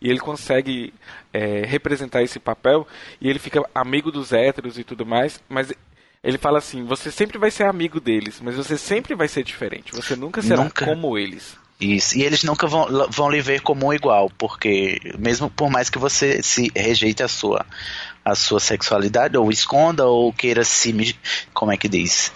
e 0.00 0.08
ele 0.08 0.18
consegue 0.18 0.94
é, 1.32 1.62
representar 1.66 2.22
esse 2.22 2.38
papel, 2.38 2.86
e 3.20 3.28
ele 3.28 3.38
fica 3.38 3.62
amigo 3.74 4.10
dos 4.10 4.32
héteros 4.32 4.78
e 4.78 4.84
tudo 4.84 5.04
mais, 5.04 5.42
mas 5.48 5.72
ele 6.22 6.38
fala 6.38 6.58
assim: 6.58 6.84
você 6.84 7.10
sempre 7.10 7.38
vai 7.38 7.50
ser 7.50 7.64
amigo 7.64 8.00
deles, 8.00 8.40
mas 8.40 8.56
você 8.56 8.78
sempre 8.78 9.14
vai 9.14 9.28
ser 9.28 9.44
diferente, 9.44 9.92
você 9.92 10.16
nunca 10.16 10.40
será 10.42 10.64
nunca. 10.64 10.84
como 10.84 11.18
eles. 11.18 11.56
Isso. 11.78 12.16
E 12.16 12.22
eles 12.22 12.42
nunca 12.42 12.66
vão, 12.66 12.88
vão 13.10 13.30
lhe 13.30 13.40
ver 13.40 13.60
como 13.60 13.86
um 13.86 13.92
igual, 13.92 14.30
porque 14.38 14.98
mesmo 15.18 15.50
por 15.50 15.70
mais 15.70 15.90
que 15.90 15.98
você 15.98 16.42
se 16.42 16.72
rejeite 16.74 17.22
a 17.22 17.28
sua 17.28 17.66
a 18.26 18.34
sua 18.34 18.58
sexualidade 18.58 19.38
ou 19.38 19.50
esconda 19.50 20.04
ou 20.04 20.32
queira 20.32 20.64
se 20.64 21.16
como 21.54 21.70
é 21.70 21.76
que 21.76 21.88
diz 21.88 22.32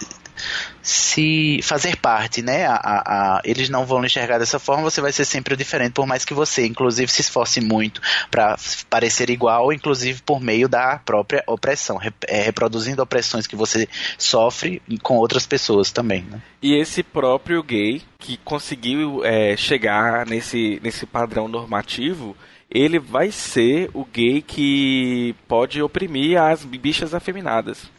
se 0.81 1.59
fazer 1.61 1.95
parte, 1.97 2.41
né? 2.41 2.65
A, 2.65 2.73
a, 2.73 3.01
a, 3.37 3.41
eles 3.43 3.69
não 3.69 3.85
vão 3.85 4.03
enxergar 4.03 4.39
dessa 4.39 4.57
forma, 4.57 4.83
você 4.83 4.99
vai 4.99 5.11
ser 5.11 5.25
sempre 5.25 5.55
diferente, 5.55 5.93
por 5.93 6.07
mais 6.07 6.25
que 6.25 6.33
você, 6.33 6.65
inclusive, 6.65 7.11
se 7.11 7.21
esforce 7.21 7.61
muito 7.61 8.01
para 8.29 8.57
parecer 8.89 9.29
igual, 9.29 9.71
inclusive 9.71 10.21
por 10.23 10.41
meio 10.41 10.67
da 10.67 10.97
própria 10.97 11.43
opressão, 11.45 11.99
é, 12.27 12.41
reproduzindo 12.41 13.01
opressões 13.01 13.45
que 13.45 13.55
você 13.55 13.87
sofre 14.17 14.81
com 15.03 15.17
outras 15.17 15.45
pessoas 15.45 15.91
também, 15.91 16.23
né? 16.23 16.41
E 16.61 16.75
esse 16.75 17.03
próprio 17.03 17.61
gay 17.61 18.01
que 18.17 18.37
conseguiu 18.37 19.23
é, 19.23 19.55
chegar 19.55 20.25
nesse, 20.25 20.79
nesse 20.83 21.05
padrão 21.05 21.47
normativo, 21.47 22.35
ele 22.71 22.97
vai 22.97 23.31
ser 23.31 23.89
o 23.93 24.05
gay 24.05 24.41
que 24.41 25.35
pode 25.47 25.81
oprimir 25.81 26.41
as 26.41 26.63
bichas 26.63 27.13
afeminadas. 27.13 27.89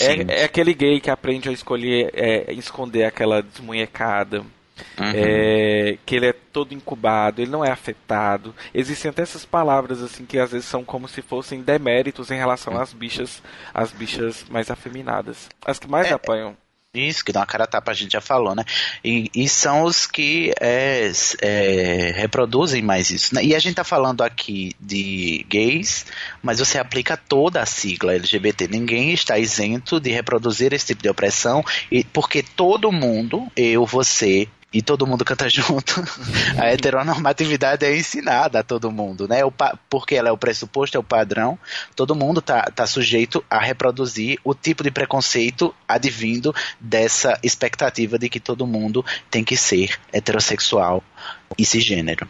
É, 0.00 0.40
é, 0.40 0.44
aquele 0.44 0.74
gay 0.74 1.00
que 1.00 1.10
aprende 1.10 1.48
a 1.48 1.52
escolher, 1.52 2.10
é, 2.14 2.52
esconder 2.52 3.04
aquela 3.04 3.42
desmunhecada. 3.42 4.44
Uhum. 5.00 5.10
É, 5.14 5.96
que 6.04 6.14
ele 6.14 6.26
é 6.26 6.34
todo 6.52 6.74
incubado, 6.74 7.40
ele 7.40 7.50
não 7.50 7.64
é 7.64 7.70
afetado. 7.70 8.54
Existem 8.74 9.08
até 9.08 9.22
essas 9.22 9.42
palavras 9.42 10.02
assim 10.02 10.26
que 10.26 10.38
às 10.38 10.52
vezes 10.52 10.66
são 10.66 10.84
como 10.84 11.08
se 11.08 11.22
fossem 11.22 11.62
deméritos 11.62 12.30
em 12.30 12.36
relação 12.36 12.78
às 12.78 12.92
bichas, 12.92 13.42
às 13.72 13.90
bichas 13.90 14.44
mais 14.50 14.70
afeminadas, 14.70 15.48
as 15.64 15.78
que 15.78 15.88
mais 15.88 16.10
é, 16.10 16.12
apanham. 16.12 16.54
Isso, 16.96 17.24
que 17.24 17.32
dá 17.32 17.40
uma 17.40 17.46
cara 17.46 17.66
tapa, 17.66 17.90
a 17.90 17.94
gente 17.94 18.12
já 18.12 18.20
falou, 18.20 18.54
né? 18.54 18.64
E, 19.04 19.30
e 19.34 19.48
são 19.48 19.82
os 19.82 20.06
que 20.06 20.52
é, 20.60 21.10
é, 21.42 22.12
reproduzem 22.16 22.82
mais 22.82 23.10
isso. 23.10 23.34
Né? 23.34 23.44
E 23.44 23.54
a 23.54 23.58
gente 23.58 23.74
tá 23.76 23.84
falando 23.84 24.22
aqui 24.22 24.74
de 24.80 25.44
gays, 25.48 26.06
mas 26.42 26.58
você 26.58 26.78
aplica 26.78 27.16
toda 27.16 27.60
a 27.60 27.66
sigla 27.66 28.14
LGBT. 28.14 28.68
Ninguém 28.68 29.12
está 29.12 29.38
isento 29.38 30.00
de 30.00 30.10
reproduzir 30.10 30.72
esse 30.72 30.86
tipo 30.86 31.02
de 31.02 31.08
opressão, 31.08 31.64
e, 31.90 32.04
porque 32.04 32.42
todo 32.42 32.92
mundo, 32.92 33.50
eu, 33.56 33.84
você, 33.84 34.48
e 34.76 34.82
todo 34.82 35.06
mundo 35.06 35.24
canta 35.24 35.48
junto, 35.50 36.04
a 36.60 36.66
heteronormatividade 36.66 37.86
é 37.86 37.96
ensinada 37.96 38.58
a 38.60 38.62
todo 38.62 38.92
mundo, 38.92 39.26
né? 39.26 39.42
O 39.42 39.52
porque 39.88 40.14
ela 40.14 40.28
é 40.28 40.32
o 40.32 40.36
pressuposto, 40.36 40.98
é 40.98 41.00
o 41.00 41.02
padrão, 41.02 41.58
todo 41.94 42.14
mundo 42.14 42.42
tá, 42.42 42.62
tá 42.64 42.86
sujeito 42.86 43.42
a 43.48 43.58
reproduzir 43.58 44.38
o 44.44 44.54
tipo 44.54 44.82
de 44.82 44.90
preconceito 44.90 45.74
advindo 45.88 46.54
dessa 46.78 47.38
expectativa 47.42 48.18
de 48.18 48.28
que 48.28 48.38
todo 48.38 48.66
mundo 48.66 49.02
tem 49.30 49.42
que 49.42 49.56
ser 49.56 49.98
heterossexual 50.12 51.02
e 51.56 51.64
cisgênero. 51.64 52.28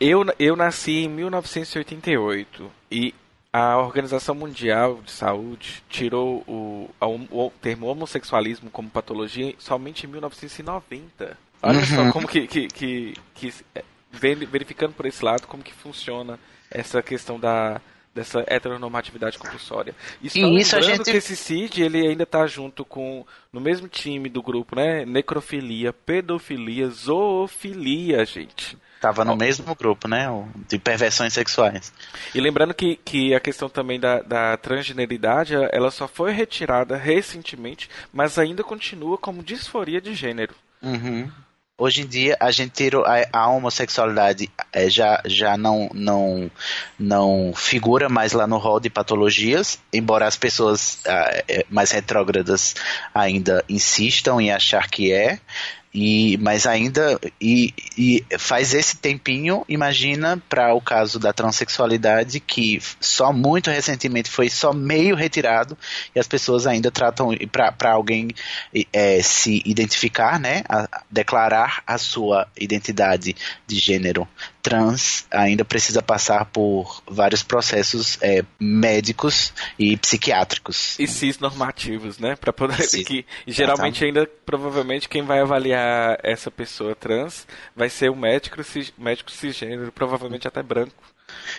Eu, 0.00 0.24
eu 0.38 0.54
nasci 0.54 1.04
em 1.04 1.08
1988 1.08 2.70
e 2.92 3.12
a 3.52 3.76
Organização 3.78 4.36
Mundial 4.36 5.00
de 5.04 5.10
Saúde 5.10 5.82
tirou 5.88 6.44
o, 6.46 6.90
o, 7.00 7.46
o 7.46 7.52
termo 7.60 7.86
homossexualismo 7.86 8.70
como 8.70 8.88
patologia 8.88 9.52
somente 9.58 10.06
em 10.06 10.10
1990. 10.10 11.47
Olha 11.62 11.78
uhum. 11.78 11.84
só 11.84 12.12
como 12.12 12.28
que, 12.28 12.46
que, 12.46 12.68
que, 12.68 13.14
que, 13.34 13.54
é, 13.74 13.84
verificando 14.12 14.92
por 14.92 15.06
esse 15.06 15.24
lado 15.24 15.46
como 15.46 15.62
que 15.62 15.74
funciona 15.74 16.38
essa 16.70 17.02
questão 17.02 17.38
da 17.38 17.80
dessa 18.14 18.42
heteronormatividade 18.48 19.38
compulsória. 19.38 19.94
E 20.20 20.28
só 20.28 20.38
e 20.38 20.58
isso 20.58 20.76
a 20.76 20.80
gente... 20.80 21.04
que 21.04 21.16
esse 21.16 21.36
CID 21.36 21.82
ele 21.82 22.08
ainda 22.08 22.24
está 22.24 22.46
junto 22.46 22.84
com 22.84 23.24
no 23.52 23.60
mesmo 23.60 23.86
time 23.86 24.28
do 24.28 24.42
grupo, 24.42 24.74
né? 24.74 25.04
Necrofilia, 25.04 25.92
pedofilia, 25.92 26.88
zoofilia, 26.88 28.24
gente. 28.24 28.76
Tava 29.00 29.24
no 29.24 29.36
mesmo 29.36 29.72
grupo, 29.76 30.08
né? 30.08 30.26
De 30.68 30.76
perversões 30.76 31.32
sexuais. 31.32 31.92
E 32.34 32.40
lembrando 32.40 32.74
que, 32.74 32.96
que 32.96 33.32
a 33.32 33.38
questão 33.38 33.68
também 33.68 34.00
da, 34.00 34.20
da 34.20 34.56
transgeneridade, 34.56 35.54
ela 35.70 35.92
só 35.92 36.08
foi 36.08 36.32
retirada 36.32 36.96
recentemente, 36.96 37.88
mas 38.12 38.38
ainda 38.38 38.64
continua 38.64 39.16
como 39.16 39.44
disforia 39.44 40.00
de 40.00 40.14
gênero. 40.14 40.54
Uhum. 40.82 41.30
Hoje 41.80 42.02
em 42.02 42.06
dia 42.08 42.36
a 42.40 42.50
gente 42.50 42.90
a, 43.06 43.44
a 43.44 43.48
homossexualidade 43.48 44.50
é, 44.72 44.90
já, 44.90 45.22
já 45.24 45.56
não, 45.56 45.88
não, 45.94 46.50
não 46.98 47.52
figura 47.54 48.08
mais 48.08 48.32
lá 48.32 48.48
no 48.48 48.58
rol 48.58 48.80
de 48.80 48.90
patologias, 48.90 49.78
embora 49.92 50.26
as 50.26 50.36
pessoas 50.36 50.98
é, 51.06 51.64
mais 51.70 51.92
retrógradas 51.92 52.74
ainda 53.14 53.64
insistam 53.68 54.40
em 54.40 54.50
achar 54.50 54.90
que 54.90 55.12
é. 55.12 55.38
E, 55.92 56.36
mas 56.38 56.66
ainda 56.66 57.18
e, 57.40 57.72
e 57.96 58.24
faz 58.38 58.74
esse 58.74 58.96
tempinho, 58.98 59.64
imagina 59.68 60.40
para 60.48 60.74
o 60.74 60.80
caso 60.80 61.18
da 61.18 61.32
transexualidade 61.32 62.40
que 62.40 62.78
só 63.00 63.32
muito 63.32 63.70
recentemente 63.70 64.30
foi 64.30 64.50
só 64.50 64.72
meio 64.72 65.16
retirado 65.16 65.76
e 66.14 66.20
as 66.20 66.28
pessoas 66.28 66.66
ainda 66.66 66.90
tratam 66.90 67.30
para 67.50 67.92
alguém 67.92 68.28
é, 68.92 69.22
se 69.22 69.62
identificar, 69.64 70.38
né, 70.38 70.62
a, 70.68 71.02
declarar 71.10 71.82
a 71.86 71.96
sua 71.96 72.46
identidade 72.58 73.34
de 73.66 73.76
gênero 73.76 74.28
trans 74.68 75.26
ainda 75.30 75.64
precisa 75.64 76.02
passar 76.02 76.44
por 76.44 77.02
vários 77.06 77.42
processos 77.42 78.18
é, 78.20 78.44
médicos 78.60 79.52
e 79.78 79.96
psiquiátricos. 79.96 80.98
E 80.98 81.06
cis 81.06 81.38
normativos, 81.38 82.18
né? 82.18 82.36
Para 82.36 82.52
poder 82.52 82.82
cis. 82.82 83.06
que 83.06 83.24
geralmente 83.46 84.04
ainda 84.04 84.28
provavelmente 84.44 85.08
quem 85.08 85.22
vai 85.22 85.40
avaliar 85.40 86.18
essa 86.22 86.50
pessoa 86.50 86.94
trans 86.94 87.46
vai 87.74 87.88
ser 87.88 88.10
o 88.10 88.16
médico 88.16 88.62
cis, 88.62 88.92
médico 88.98 89.30
cisgênero, 89.30 89.90
provavelmente 89.90 90.46
até 90.46 90.62
branco. 90.62 91.02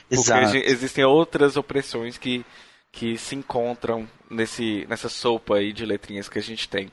Exato. 0.09 0.51
Porque 0.51 0.69
existem 0.69 1.03
outras 1.03 1.57
opressões 1.57 2.17
que 2.17 2.45
que 2.91 3.17
se 3.17 3.35
encontram 3.35 4.07
nesse, 4.29 4.85
nessa 4.89 5.09
sopa 5.09 5.55
aí 5.55 5.71
de 5.71 5.85
letrinhas 5.85 6.29
que 6.29 6.39
a 6.39 6.41
gente 6.41 6.67
tem. 6.67 6.91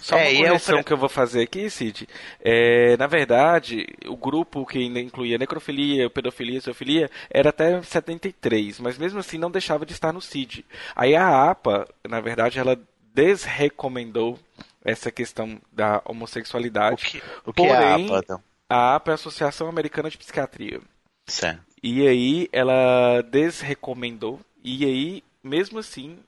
Só 0.00 0.16
é, 0.16 0.30
uma 0.30 0.46
correção 0.46 0.78
eu... 0.78 0.84
que 0.84 0.92
eu 0.92 0.96
vou 0.96 1.08
fazer 1.08 1.42
aqui, 1.42 1.68
Cid. 1.68 2.08
É, 2.40 2.96
na 2.96 3.06
verdade, 3.06 3.86
o 4.06 4.16
grupo 4.16 4.64
que 4.64 4.78
ainda 4.78 5.00
incluía 5.00 5.38
necrofilia, 5.38 6.10
pedofilia, 6.10 6.60
zoofilia, 6.60 7.10
era 7.30 7.50
até 7.50 7.82
73, 7.82 8.80
mas 8.80 8.98
mesmo 8.98 9.18
assim 9.18 9.38
não 9.38 9.50
deixava 9.50 9.84
de 9.84 9.92
estar 9.92 10.12
no 10.12 10.20
CID. 10.20 10.64
Aí 10.94 11.14
a 11.14 11.50
APA, 11.50 11.88
na 12.06 12.20
verdade, 12.20 12.58
ela 12.58 12.78
desrecomendou 13.14 14.38
essa 14.84 15.10
questão 15.10 15.60
da 15.72 16.00
homossexualidade. 16.04 17.04
O 17.04 17.10
que, 17.10 17.22
o 17.46 17.52
que 17.52 17.62
porém, 17.62 17.72
é 17.72 17.76
a 17.76 17.94
APA, 17.94 18.20
então? 18.24 18.42
A 18.68 18.94
APA 18.94 19.10
é 19.10 19.12
a 19.12 19.14
Associação 19.14 19.68
Americana 19.68 20.10
de 20.10 20.18
Psiquiatria. 20.18 20.80
Certo. 21.26 21.60
E 21.82 22.06
aí 22.06 22.48
ela 22.52 23.22
desrecomendou, 23.22 24.40
e 24.64 24.84
aí 24.84 25.22
mesmo 25.48 25.78
assim, 25.78 26.18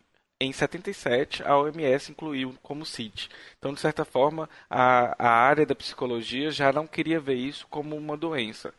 em 0.41 0.53
77, 0.53 1.43
a 1.45 1.57
OMS 1.59 2.11
incluiu 2.11 2.57
como 2.63 2.87
CID. 2.87 3.29
Então, 3.59 3.75
de 3.75 3.81
certa 3.81 4.05
forma, 4.05 4.49
a, 4.69 5.15
a 5.19 5.31
área 5.31 5.67
da 5.67 5.75
psicologia 5.75 6.51
já 6.51 6.73
não 6.73 6.87
queria 6.87 7.21
ver 7.21 7.35
isso 7.35 7.67
como 7.69 7.97
uma 7.97 8.17
doença. 8.17 8.75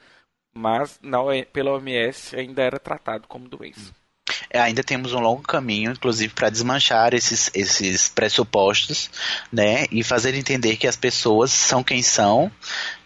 Mas 0.54 1.00
na, 1.02 1.20
pela 1.54 1.72
OMS 1.74 2.36
ainda 2.36 2.64
era 2.64 2.80
tratado 2.80 3.28
como 3.28 3.48
doença. 3.48 3.94
Ainda 4.54 4.84
temos 4.84 5.14
um 5.14 5.20
longo 5.20 5.42
caminho, 5.42 5.92
inclusive, 5.92 6.34
para 6.34 6.50
desmanchar 6.50 7.14
esses, 7.14 7.50
esses 7.54 8.10
pressupostos, 8.10 9.10
né, 9.52 9.86
e 9.92 10.04
fazer 10.04 10.36
entender 10.36 10.76
que 10.76 10.88
as 10.88 10.96
pessoas 10.96 11.52
são 11.52 11.84
quem 11.84 12.02
são, 12.02 12.52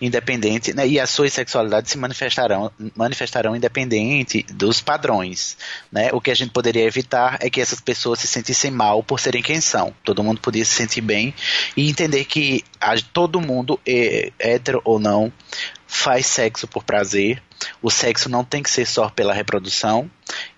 independente, 0.02 0.74
né, 0.74 0.88
e 0.88 1.00
as 1.00 1.10
suas 1.10 1.34
sexualidades 1.34 1.92
se 1.92 1.98
manifestarão, 1.98 2.72
manifestarão 2.96 3.56
independente 3.56 4.44
dos 4.54 4.82
padrões, 4.82 5.58
né. 5.92 6.10
O 6.14 6.20
que 6.20 6.32
a 6.32 6.36
gente 6.36 6.52
poderia 6.52 6.84
evitar 6.84 7.38
é 7.40 7.50
que 7.50 7.62
essas 7.62 7.80
pessoas 7.80 8.20
se 8.20 8.28
sentissem 8.28 8.72
mal 8.72 9.04
por 9.04 9.20
serem 9.20 9.44
quem 9.44 9.62
são. 9.62 9.94
Todo 10.04 10.24
mundo 10.24 10.42
podia 10.42 10.66
se 10.66 10.74
sentir 10.74 11.02
bem 11.02 11.34
e 11.78 11.90
entender 11.90 12.26
que 12.26 12.64
a, 12.80 12.96
todo 13.14 13.40
mundo, 13.40 13.80
é, 13.86 14.32
hétero 14.40 14.82
ou 14.84 15.00
não, 15.00 15.32
faz 15.88 16.26
sexo 16.26 16.68
por 16.68 16.84
prazer. 16.84 17.42
O 17.82 17.90
sexo 17.90 18.30
não 18.30 18.44
tem 18.44 18.62
que 18.62 18.70
ser 18.70 18.86
só 18.86 19.10
pela 19.10 19.34
reprodução 19.34 20.10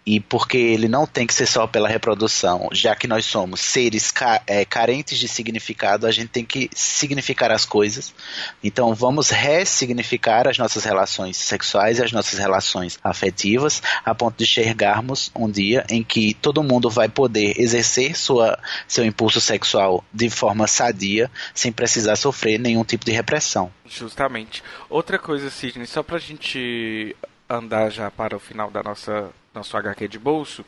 e 0.08 0.22
porque 0.22 0.58
ele 0.58 0.88
não 0.88 1.06
tem 1.06 1.28
que 1.28 1.34
ser 1.34 1.46
só 1.46 1.68
pela 1.68 1.90
reprodução, 1.90 2.70
já 2.72 2.96
que 2.96 3.10
nós 3.10 3.26
somos 3.26 3.60
seres 3.60 4.10
ca 4.10 4.42
é, 4.48 4.64
carentes 4.64 5.20
de 5.20 5.28
significado, 5.28 6.08
a 6.08 6.12
gente 6.12 6.30
tem 6.30 6.46
que 6.46 6.70
significar 6.74 7.52
as 7.52 7.66
coisas. 7.66 8.16
Então 8.64 8.96
vamos 8.96 9.30
ressignificar 9.30 10.48
as 10.48 10.58
nossas 10.58 10.86
relações 10.86 11.36
sexuais 11.36 12.00
e 12.00 12.04
as 12.04 12.14
nossas 12.14 12.40
relações 12.40 12.98
afetivas, 13.04 13.84
a 14.06 14.16
ponto 14.16 14.38
de 14.38 14.46
enxergarmos 14.46 15.30
um 15.36 15.52
dia 15.52 15.86
em 15.90 16.02
que 16.02 16.34
todo 16.36 16.64
mundo 16.64 16.90
vai 16.90 17.10
poder 17.10 17.60
exercer 17.60 18.18
sua, 18.18 18.58
seu 18.88 19.04
impulso 19.04 19.42
sexual 19.42 20.06
de 20.14 20.30
forma 20.30 20.68
sadia, 20.68 21.30
sem 21.54 21.70
precisar 21.70 22.16
sofrer 22.16 22.58
nenhum 22.58 22.86
tipo 22.86 23.04
de 23.04 23.12
repressão. 23.12 23.70
Justamente. 23.86 24.64
Outra 24.90 25.20
coisa, 25.20 25.50
Sidney, 25.50 25.86
só 25.86 26.02
pra 26.02 26.18
gente 26.18 27.14
andar 27.50 27.90
já 27.90 28.10
para 28.10 28.38
o 28.38 28.40
final 28.40 28.72
da 28.72 28.82
nossa 28.82 29.32
nosso 29.58 29.76
HQ 29.76 30.08
de 30.08 30.20
bolso, 30.20 30.66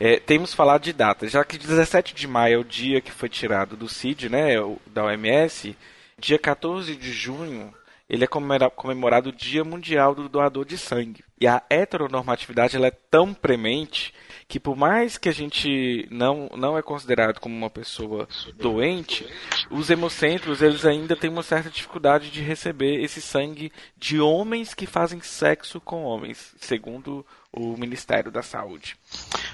é, 0.00 0.18
temos 0.18 0.54
falado 0.54 0.82
de 0.82 0.92
data. 0.92 1.28
Já 1.28 1.44
que 1.44 1.58
17 1.58 2.14
de 2.14 2.26
maio 2.26 2.54
é 2.54 2.58
o 2.58 2.64
dia 2.64 3.00
que 3.00 3.12
foi 3.12 3.28
tirado 3.28 3.76
do 3.76 3.88
CID, 3.88 4.28
né, 4.28 4.54
da 4.86 5.04
OMS, 5.04 5.76
dia 6.18 6.38
14 6.38 6.96
de 6.96 7.12
junho 7.12 7.72
ele 8.12 8.24
é 8.24 8.26
comemorado 8.26 9.30
o 9.30 9.32
Dia 9.32 9.64
Mundial 9.64 10.14
do 10.14 10.28
Doador 10.28 10.66
de 10.66 10.76
Sangue. 10.76 11.24
E 11.40 11.46
a 11.46 11.62
heteronormatividade 11.70 12.76
ela 12.76 12.88
é 12.88 12.90
tão 12.90 13.32
premente 13.32 14.12
que 14.46 14.60
por 14.60 14.76
mais 14.76 15.16
que 15.16 15.30
a 15.30 15.32
gente 15.32 16.06
não, 16.10 16.50
não 16.54 16.76
é 16.76 16.82
considerado 16.82 17.40
como 17.40 17.56
uma 17.56 17.70
pessoa 17.70 18.28
doente, 18.54 19.26
os 19.70 19.88
hemocentros 19.88 20.60
eles 20.60 20.84
ainda 20.84 21.16
têm 21.16 21.30
uma 21.30 21.42
certa 21.42 21.70
dificuldade 21.70 22.30
de 22.30 22.42
receber 22.42 23.02
esse 23.02 23.22
sangue 23.22 23.72
de 23.96 24.20
homens 24.20 24.74
que 24.74 24.84
fazem 24.84 25.22
sexo 25.22 25.80
com 25.80 26.04
homens, 26.04 26.54
segundo 26.60 27.24
o 27.52 27.76
Ministério 27.76 28.30
da 28.30 28.42
Saúde. 28.42 28.96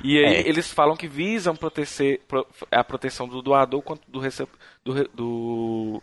E 0.02 0.18
aí 0.18 0.36
é. 0.36 0.48
eles 0.48 0.72
falam 0.72 0.96
que 0.96 1.08
visam 1.08 1.56
proteger 1.56 2.20
a 2.70 2.84
proteção 2.84 3.26
do 3.28 3.42
doador 3.42 3.82
quanto 3.82 4.08
do, 4.08 4.20
do, 4.84 5.08
do, 5.14 6.02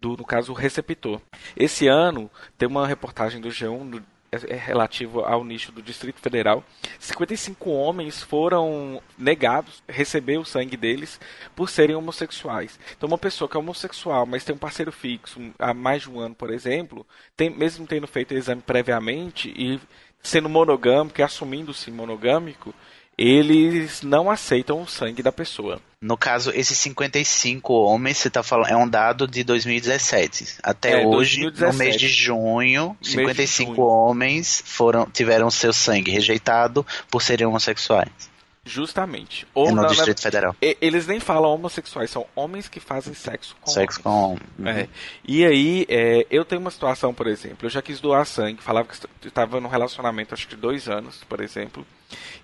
do, 0.00 0.16
no 0.16 0.24
caso, 0.24 0.52
o 0.52 0.54
receptor. 0.54 1.20
Esse 1.56 1.86
ano 1.86 2.30
tem 2.56 2.68
uma 2.68 2.86
reportagem 2.86 3.40
do 3.40 3.48
G1 3.48 4.02
é, 4.34 4.54
é 4.54 4.56
relativo 4.56 5.20
ao 5.20 5.44
nicho 5.44 5.70
do 5.70 5.80
Distrito 5.80 6.20
Federal. 6.20 6.64
55 6.98 7.70
homens 7.70 8.22
foram 8.22 9.00
negados 9.16 9.82
receber 9.88 10.38
o 10.38 10.44
sangue 10.44 10.76
deles 10.76 11.20
por 11.54 11.70
serem 11.70 11.94
homossexuais. 11.94 12.78
Então, 12.96 13.06
uma 13.06 13.18
pessoa 13.18 13.48
que 13.48 13.56
é 13.56 13.60
homossexual, 13.60 14.26
mas 14.26 14.44
tem 14.44 14.54
um 14.54 14.58
parceiro 14.58 14.90
fixo 14.90 15.40
há 15.58 15.72
mais 15.72 16.02
de 16.02 16.10
um 16.10 16.18
ano, 16.18 16.34
por 16.34 16.50
exemplo, 16.50 17.06
tem, 17.36 17.48
mesmo 17.50 17.86
tendo 17.86 18.06
feito 18.06 18.34
o 18.34 18.36
exame 18.36 18.62
previamente 18.62 19.52
e 19.56 19.80
sendo 20.24 20.48
monogâmico 20.48 21.20
e 21.20 21.22
assumindo-se 21.22 21.90
monogâmico, 21.90 22.74
eles 23.16 24.02
não 24.02 24.28
aceitam 24.28 24.82
o 24.82 24.88
sangue 24.88 25.22
da 25.22 25.30
pessoa. 25.30 25.80
No 26.00 26.16
caso, 26.16 26.50
esses 26.50 26.76
55 26.78 27.72
homens, 27.72 28.18
você 28.18 28.28
está 28.28 28.42
falando, 28.42 28.70
é 28.70 28.76
um 28.76 28.88
dado 28.88 29.26
de 29.26 29.44
2017. 29.44 30.56
Até 30.62 31.02
é, 31.02 31.06
hoje, 31.06 31.42
2017. 31.42 31.72
no 31.72 31.78
mês 31.78 31.96
de 31.96 32.08
junho, 32.08 32.96
55 33.00 33.70
de 33.70 33.76
junho. 33.76 33.88
homens 33.88 34.62
foram 34.66 35.06
tiveram 35.06 35.50
seu 35.50 35.72
sangue 35.72 36.10
rejeitado 36.10 36.84
por 37.10 37.22
serem 37.22 37.46
homossexuais. 37.46 38.33
Justamente. 38.64 39.46
Ou 39.52 39.68
é 39.68 39.72
no 39.72 39.82
na, 39.82 39.88
Distrito 39.88 40.22
Federal. 40.22 40.56
Eles 40.60 41.06
nem 41.06 41.20
falam 41.20 41.52
homossexuais, 41.52 42.10
são 42.10 42.26
homens 42.34 42.66
que 42.66 42.80
fazem 42.80 43.12
sexo 43.12 43.54
com 43.60 43.70
Sexo 43.70 44.00
homens. 44.04 44.42
com 44.56 44.62
uhum. 44.62 44.68
é. 44.68 44.88
E 45.22 45.44
aí, 45.44 45.86
é, 45.88 46.26
eu 46.30 46.44
tenho 46.44 46.62
uma 46.62 46.70
situação, 46.70 47.12
por 47.12 47.26
exemplo, 47.26 47.66
eu 47.66 47.70
já 47.70 47.82
quis 47.82 48.00
doar 48.00 48.24
sangue, 48.24 48.62
falava 48.62 48.88
que 48.88 49.28
estava 49.28 49.60
num 49.60 49.68
relacionamento, 49.68 50.32
acho 50.32 50.48
que 50.48 50.54
de 50.54 50.60
dois 50.60 50.88
anos, 50.88 51.22
por 51.28 51.40
exemplo. 51.42 51.86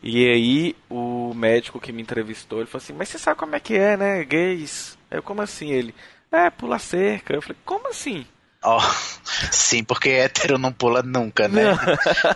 E 0.03 0.29
aí, 0.29 0.77
o 0.91 1.33
médico 1.35 1.81
que 1.81 1.93
me 1.93 2.03
entrevistou, 2.03 2.59
ele 2.59 2.67
falou 2.67 2.83
assim, 2.83 2.93
mas 2.93 3.09
você 3.09 3.19
sabe 3.19 3.39
como 3.39 3.57
é 3.57 3.61
que 3.61 3.75
é, 3.75 3.97
né, 3.97 4.25
gays? 4.25 4.99
Eu, 5.11 5.23
como 5.23 5.41
assim? 5.41 5.71
Ele, 5.71 5.95
é, 6.31 6.51
pula 6.51 6.79
cerca. 6.79 7.35
Eu 7.35 7.43
falei, 7.43 7.57
como 7.65 7.89
assim? 7.89 8.27
Oh, 8.63 8.79
sim, 9.51 9.83
porque 9.83 10.11
hétero 10.11 10.59
não 10.59 10.71
pula 10.71 11.03
nunca, 11.03 11.49
né? 11.49 11.63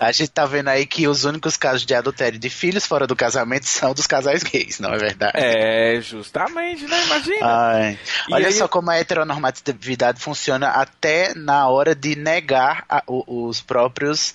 A 0.00 0.10
gente 0.10 0.30
tá 0.30 0.46
vendo 0.46 0.68
aí 0.68 0.86
que 0.86 1.06
os 1.06 1.24
únicos 1.24 1.56
casos 1.56 1.84
de 1.84 1.94
adultério 1.94 2.38
de 2.38 2.48
filhos 2.48 2.86
fora 2.86 3.06
do 3.06 3.14
casamento 3.14 3.66
são 3.66 3.92
dos 3.92 4.06
casais 4.06 4.42
gays, 4.42 4.80
não 4.80 4.94
é 4.94 4.98
verdade? 4.98 5.32
É, 5.34 6.00
justamente, 6.00 6.86
né? 6.86 7.04
Imagina. 7.04 7.46
Ai. 7.46 7.98
Olha 8.30 8.46
aí... 8.46 8.52
só 8.54 8.66
como 8.66 8.90
a 8.90 8.96
heteronormatividade 8.96 10.18
funciona 10.18 10.68
até 10.68 11.34
na 11.34 11.68
hora 11.68 11.94
de 11.94 12.16
negar 12.16 12.84
a, 12.88 13.02
os 13.06 13.60
próprios 13.60 14.34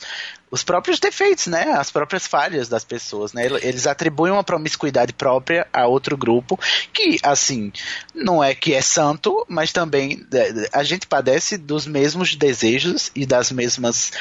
os 0.52 0.64
próprios 0.64 1.00
defeitos, 1.00 1.48
né? 1.48 1.74
As 1.74 1.92
próprias 1.92 2.26
falhas 2.26 2.68
das 2.68 2.84
pessoas, 2.84 3.34
né? 3.34 3.46
Eles 3.62 3.86
atribuem 3.86 4.34
uma 4.34 4.44
promiscuidade 4.44 5.14
própria 5.14 5.68
a 5.72 5.86
outro 5.86 6.18
grupo 6.18 6.60
que, 6.94 7.18
assim, 7.24 7.72
não 8.14 8.44
é 8.44 8.56
que 8.56 8.74
é 8.74 8.82
santo, 8.82 9.46
mas 9.48 9.72
também 9.72 10.26
é, 10.34 10.70
a 10.74 10.84
gente 10.84 11.08
padece 11.08 11.58
dos 11.58 11.86
mesmos 11.86 12.36
desejos 12.36 13.12
e 13.16 13.26
das 13.26 13.52
mesmas 13.52 14.12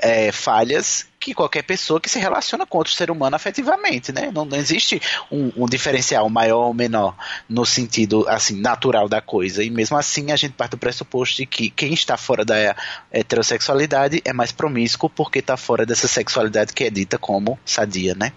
é, 0.00 0.32
falhas 0.32 1.06
que 1.24 1.32
qualquer 1.32 1.62
pessoa 1.62 1.98
que 1.98 2.10
se 2.10 2.18
relaciona 2.18 2.66
com 2.66 2.76
outro 2.76 2.92
ser 2.92 3.10
humano 3.10 3.34
afetivamente, 3.34 4.12
né? 4.12 4.30
Não, 4.30 4.44
não 4.44 4.58
existe 4.58 5.00
um, 5.32 5.50
um, 5.56 5.66
diferencial 5.66 6.28
maior 6.28 6.66
ou 6.66 6.74
menor 6.74 7.16
no 7.48 7.64
sentido 7.64 8.28
assim 8.28 8.60
natural 8.60 9.08
da 9.08 9.22
coisa. 9.22 9.64
E 9.64 9.70
mesmo 9.70 9.96
assim 9.96 10.30
a 10.32 10.36
gente 10.36 10.52
parte 10.52 10.72
do 10.72 10.78
pressuposto 10.78 11.36
de 11.38 11.46
que 11.46 11.70
quem 11.70 11.94
está 11.94 12.18
fora 12.18 12.44
da 12.44 12.76
heterossexualidade 13.10 14.20
é 14.22 14.34
mais 14.34 14.52
promíscuo 14.52 15.08
porque 15.08 15.38
está 15.38 15.56
fora 15.56 15.86
dessa 15.86 16.06
sexualidade 16.06 16.74
que 16.74 16.84
é 16.84 16.90
dita 16.90 17.16
como 17.16 17.58
sadia, 17.64 18.14
né? 18.14 18.30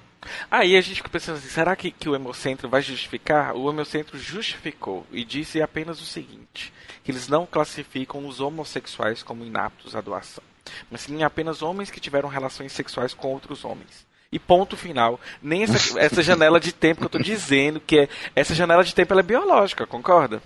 Aí 0.49 0.77
a 0.77 0.81
gente 0.81 0.95
fica 0.95 1.09
pensando 1.09 1.37
assim, 1.39 1.49
será 1.49 1.75
que, 1.75 1.91
que 1.91 2.07
o 2.07 2.15
Hemocentro 2.15 2.69
vai 2.69 2.81
justificar? 2.81 3.53
O 3.53 3.69
Hemocentro 3.69 4.17
justificou 4.17 5.05
e 5.11 5.25
disse 5.25 5.61
apenas 5.61 6.01
o 6.01 6.05
seguinte, 6.05 6.71
que 7.03 7.11
eles 7.11 7.27
não 7.27 7.45
classificam 7.45 8.25
os 8.25 8.39
homossexuais 8.39 9.21
como 9.21 9.43
inaptos 9.43 9.93
à 9.93 9.99
doação 9.99 10.43
mas 10.89 11.01
sim 11.01 11.23
apenas 11.23 11.61
homens 11.61 11.89
que 11.91 11.99
tiveram 11.99 12.29
relações 12.29 12.71
sexuais 12.71 13.13
com 13.13 13.29
outros 13.29 13.63
homens. 13.63 14.05
E 14.31 14.37
ponto 14.37 14.75
final. 14.75 15.19
Nem 15.41 15.63
essa, 15.63 15.97
essa 15.99 16.21
janela 16.21 16.59
de 16.59 16.71
tempo 16.71 16.99
que 16.99 17.05
eu 17.05 17.07
estou 17.07 17.21
dizendo, 17.21 17.79
que 17.79 17.99
é. 17.99 18.09
Essa 18.35 18.53
janela 18.53 18.83
de 18.83 18.93
tempo 18.93 19.17
é 19.17 19.23
biológica, 19.23 19.87
concorda? 19.87 20.41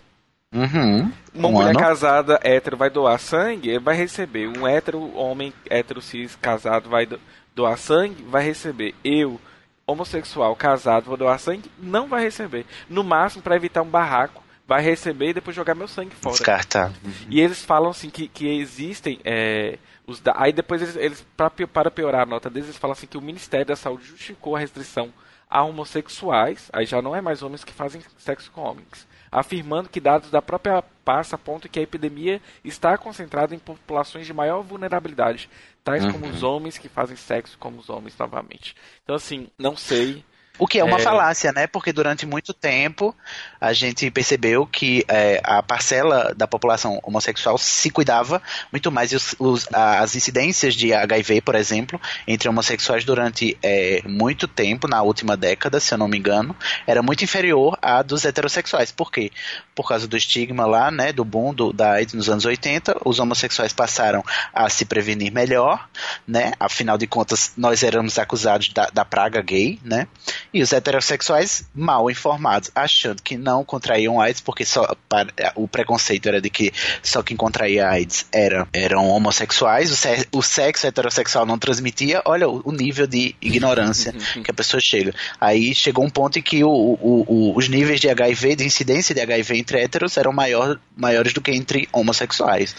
Uhum. 0.54 1.12
Uma 1.34 1.48
um 1.48 1.52
mulher 1.54 1.70
ano. 1.70 1.80
casada 1.80 2.40
hétero 2.44 2.76
vai 2.76 2.90
doar 2.90 3.18
sangue, 3.20 3.80
vai 3.80 3.96
receber. 3.96 4.48
Um 4.48 4.68
hétero, 4.68 5.16
homem 5.16 5.54
hétero 5.70 6.02
cis 6.02 6.36
casado 6.36 6.90
vai 6.90 7.08
doar 7.56 7.78
sangue, 7.78 8.24
vai 8.24 8.44
receber. 8.44 8.94
Eu, 9.04 9.40
homossexual 9.88 10.56
casado, 10.56 11.06
vou 11.06 11.18
doar 11.18 11.40
sangue, 11.40 11.72
não 11.80 12.08
vai 12.08 12.24
receber. 12.24 12.66
No 12.90 13.04
máximo, 13.04 13.42
para 13.42 13.56
evitar 13.56 13.82
um 13.82 13.90
barraco, 13.90 14.44
vai 14.68 14.82
receber 14.82 15.30
e 15.30 15.34
depois 15.34 15.56
jogar 15.56 15.74
meu 15.74 15.88
sangue 15.88 16.16
fora. 16.16 16.36
Descartar. 16.36 16.92
Uhum. 17.04 17.12
E 17.30 17.40
eles 17.40 17.64
falam 17.64 17.92
assim 17.92 18.10
que, 18.10 18.28
que 18.28 18.48
existem. 18.60 19.20
É, 19.24 19.78
os 20.06 20.20
da... 20.20 20.34
Aí 20.36 20.52
depois 20.52 20.82
eles, 20.82 20.96
eles 20.96 21.26
para 21.36 21.92
piorar 21.92 22.22
a 22.22 22.26
nota 22.26 22.50
deles, 22.50 22.70
eles 22.70 22.78
falam 22.78 22.94
assim 22.94 23.08
que 23.08 23.18
o 23.18 23.22
Ministério 23.22 23.66
da 23.66 23.76
Saúde 23.76 24.06
justificou 24.06 24.56
a 24.56 24.60
restrição 24.60 25.14
a 25.52 25.64
homossexuais, 25.64 26.70
aí 26.72 26.86
já 26.86 27.02
não 27.02 27.14
é 27.14 27.20
mais 27.20 27.44
homens 27.44 27.66
que 27.66 27.74
fazem 27.74 28.02
sexo 28.18 28.50
com 28.52 28.62
homens, 28.62 29.06
afirmando 29.30 29.90
que 29.90 30.00
dados 30.00 30.32
da 30.32 30.42
própria 30.42 30.82
pasta 31.04 31.36
apontam 31.36 31.70
que 31.70 31.78
a 31.78 31.84
epidemia 31.84 32.42
está 32.64 32.98
concentrada 32.98 33.54
em 33.54 33.60
populações 33.60 34.26
de 34.26 34.34
maior 34.34 34.62
vulnerabilidade, 34.62 35.50
tais 35.84 36.06
uhum. 36.06 36.14
como 36.14 36.28
os 36.28 36.42
homens 36.42 36.78
que 36.78 36.88
fazem 36.88 37.18
sexo 37.18 37.58
como 37.60 37.80
os 37.80 37.90
homens 37.90 38.18
novamente. 38.18 38.78
Então 39.04 39.14
assim, 39.14 39.50
não 39.60 39.76
sei 39.76 40.24
o 40.62 40.68
que 40.68 40.78
é 40.78 40.84
uma 40.84 40.98
é... 40.98 41.00
falácia, 41.00 41.52
né? 41.52 41.66
Porque 41.66 41.92
durante 41.92 42.24
muito 42.24 42.54
tempo 42.54 43.16
a 43.60 43.74
gente 43.74 44.12
percebeu 44.12 44.64
que 44.64 45.04
é, 45.08 45.42
a 45.44 45.64
parcela 45.64 46.36
da 46.38 46.48
população 46.48 47.00
homossexual 47.02 47.58
se 47.58 47.90
cuidava 47.90 48.40
muito 48.72 48.92
mais. 48.92 49.12
E 49.12 49.16
os, 49.16 49.36
os, 49.40 49.68
as 49.74 50.16
incidências 50.16 50.76
de 50.76 50.94
HIV, 50.94 51.42
por 51.42 51.56
exemplo, 51.56 52.00
entre 52.28 52.48
homossexuais 52.48 53.04
durante 53.04 53.58
é, 53.64 54.04
muito 54.06 54.48
tempo, 54.48 54.88
na 54.88 55.02
última 55.02 55.36
década, 55.36 55.80
se 55.80 55.96
eu 55.96 55.98
não 55.98 56.08
me 56.08 56.20
engano, 56.20 56.56
era 56.86 57.02
muito 57.02 57.24
inferior 57.24 57.76
à 57.82 58.04
dos 58.04 58.24
heterossexuais. 58.24 58.92
Por 58.92 59.12
quê? 59.12 59.32
Por 59.74 59.88
causa 59.88 60.08
do 60.08 60.16
estigma 60.16 60.68
lá, 60.68 60.92
né? 60.92 61.12
Do 61.12 61.26
boom 61.26 61.56
do, 61.56 61.74
da 61.74 61.94
AIDS 61.94 62.14
nos 62.14 62.30
anos 62.30 62.46
80, 62.46 63.02
os 63.04 63.18
homossexuais 63.20 63.74
passaram 63.74 64.24
a 64.54 64.70
se 64.70 64.86
prevenir 64.86 65.32
melhor, 65.32 65.90
né? 66.28 66.54
Afinal 66.60 67.00
de 67.00 67.08
contas, 67.08 67.54
nós 67.58 67.82
éramos 67.82 68.20
acusados 68.20 68.70
da, 68.70 68.92
da 68.94 69.04
praga 69.04 69.42
gay, 69.42 69.80
né? 69.84 70.08
E 70.54 70.62
os 70.62 70.74
heterossexuais 70.74 71.70
mal 71.74 72.10
informados, 72.12 72.70
achando 72.76 73.22
que 73.22 73.38
não 73.38 73.64
contraíam 73.64 74.20
AIDS, 74.20 74.42
porque 74.42 74.66
só 74.66 74.96
para, 75.08 75.32
o 75.56 75.68
preconceito 75.68 76.28
era 76.28 76.42
de 76.42 76.50
que 76.50 76.74
só 77.02 77.24
quem 77.24 77.38
contraía 77.38 77.88
AIDS 77.88 78.26
era, 78.34 78.68
eram 78.74 79.08
homossexuais, 79.08 79.92
o, 79.92 79.96
se, 79.96 80.28
o 80.32 80.42
sexo 80.42 80.88
heterossexual 80.88 81.46
não 81.46 81.58
transmitia. 81.58 82.22
Olha 82.26 82.50
o, 82.50 82.62
o 82.66 82.72
nível 82.72 83.08
de 83.08 83.34
ignorância 83.42 84.14
que 84.44 84.52
a 84.52 84.54
pessoa 84.54 84.82
chega. 84.82 85.14
Aí 85.40 85.74
chegou 85.74 86.04
um 86.04 86.10
ponto 86.10 86.38
em 86.38 86.42
que 86.42 86.64
o, 86.64 86.70
o, 86.70 87.54
os 87.56 87.70
níveis 87.70 88.02
de 88.02 88.10
HIV, 88.10 88.58
de 88.58 88.66
incidência 88.66 89.16
de 89.16 89.22
HIV 89.22 89.58
entre 89.58 89.80
héteros, 89.80 90.18
eram 90.18 90.34
maior, 90.34 90.80
maiores 90.96 91.32
do 91.34 91.42
que 91.42 91.52
entre 91.52 91.88
homossexuais. 91.94 92.76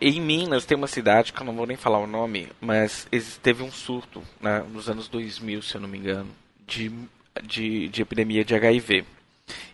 Em 0.00 0.18
Minas 0.18 0.64
tem 0.64 0.76
uma 0.76 0.86
cidade 0.86 1.32
que 1.32 1.40
eu 1.40 1.44
não 1.44 1.54
vou 1.54 1.66
nem 1.66 1.76
falar 1.76 1.98
o 1.98 2.06
nome, 2.06 2.48
mas 2.58 3.06
teve 3.42 3.62
um 3.62 3.70
surto 3.70 4.22
né, 4.40 4.64
nos 4.72 4.88
anos 4.88 5.08
2000, 5.08 5.60
se 5.60 5.74
eu 5.74 5.80
não 5.80 5.88
me 5.88 5.98
engano, 5.98 6.30
de, 6.70 6.92
de, 7.42 7.88
de 7.88 8.02
epidemia 8.02 8.44
de 8.44 8.54
HIV. 8.54 9.04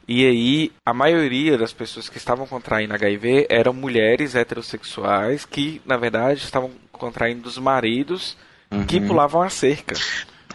E 0.08 0.24
aí, 0.24 0.72
a 0.84 0.94
maioria 0.94 1.58
das 1.58 1.72
pessoas 1.72 2.08
que 2.08 2.16
estavam 2.16 2.46
contraindo 2.46 2.94
HIV 2.94 3.46
eram 3.50 3.72
mulheres 3.72 4.34
heterossexuais 4.34 5.44
que, 5.44 5.82
na 5.84 5.96
verdade, 5.96 6.40
estavam 6.40 6.70
contraindo 6.92 7.42
dos 7.42 7.58
maridos 7.58 8.36
uhum. 8.70 8.86
que 8.86 9.00
pulavam 9.00 9.42
a 9.42 9.50
cerca. 9.50 9.94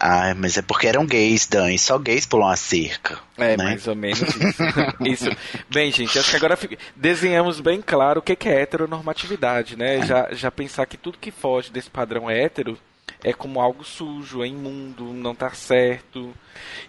Ah, 0.00 0.34
mas 0.34 0.56
é 0.56 0.62
porque 0.62 0.88
eram 0.88 1.06
gays, 1.06 1.46
Dan, 1.46 1.70
e 1.70 1.78
só 1.78 1.96
gays 1.96 2.26
pulam 2.26 2.48
a 2.48 2.56
cerca. 2.56 3.18
É, 3.36 3.56
né? 3.56 3.64
mais 3.64 3.86
ou 3.86 3.94
menos 3.94 4.20
isso. 4.20 4.62
isso. 5.28 5.36
Bem, 5.70 5.92
gente, 5.92 6.18
acho 6.18 6.30
que 6.30 6.36
agora 6.36 6.58
desenhamos 6.96 7.60
bem 7.60 7.80
claro 7.80 8.18
o 8.18 8.22
que 8.22 8.48
é 8.48 8.62
heteronormatividade, 8.62 9.76
né? 9.76 9.98
É. 9.98 10.06
Já, 10.06 10.28
já 10.32 10.50
pensar 10.50 10.86
que 10.86 10.96
tudo 10.96 11.18
que 11.18 11.30
foge 11.30 11.70
desse 11.70 11.90
padrão 11.90 12.28
hétero 12.28 12.76
é 13.24 13.32
como 13.32 13.60
algo 13.60 13.84
sujo, 13.84 14.42
é 14.42 14.46
imundo, 14.48 15.04
não 15.12 15.34
tá 15.34 15.50
certo. 15.50 16.32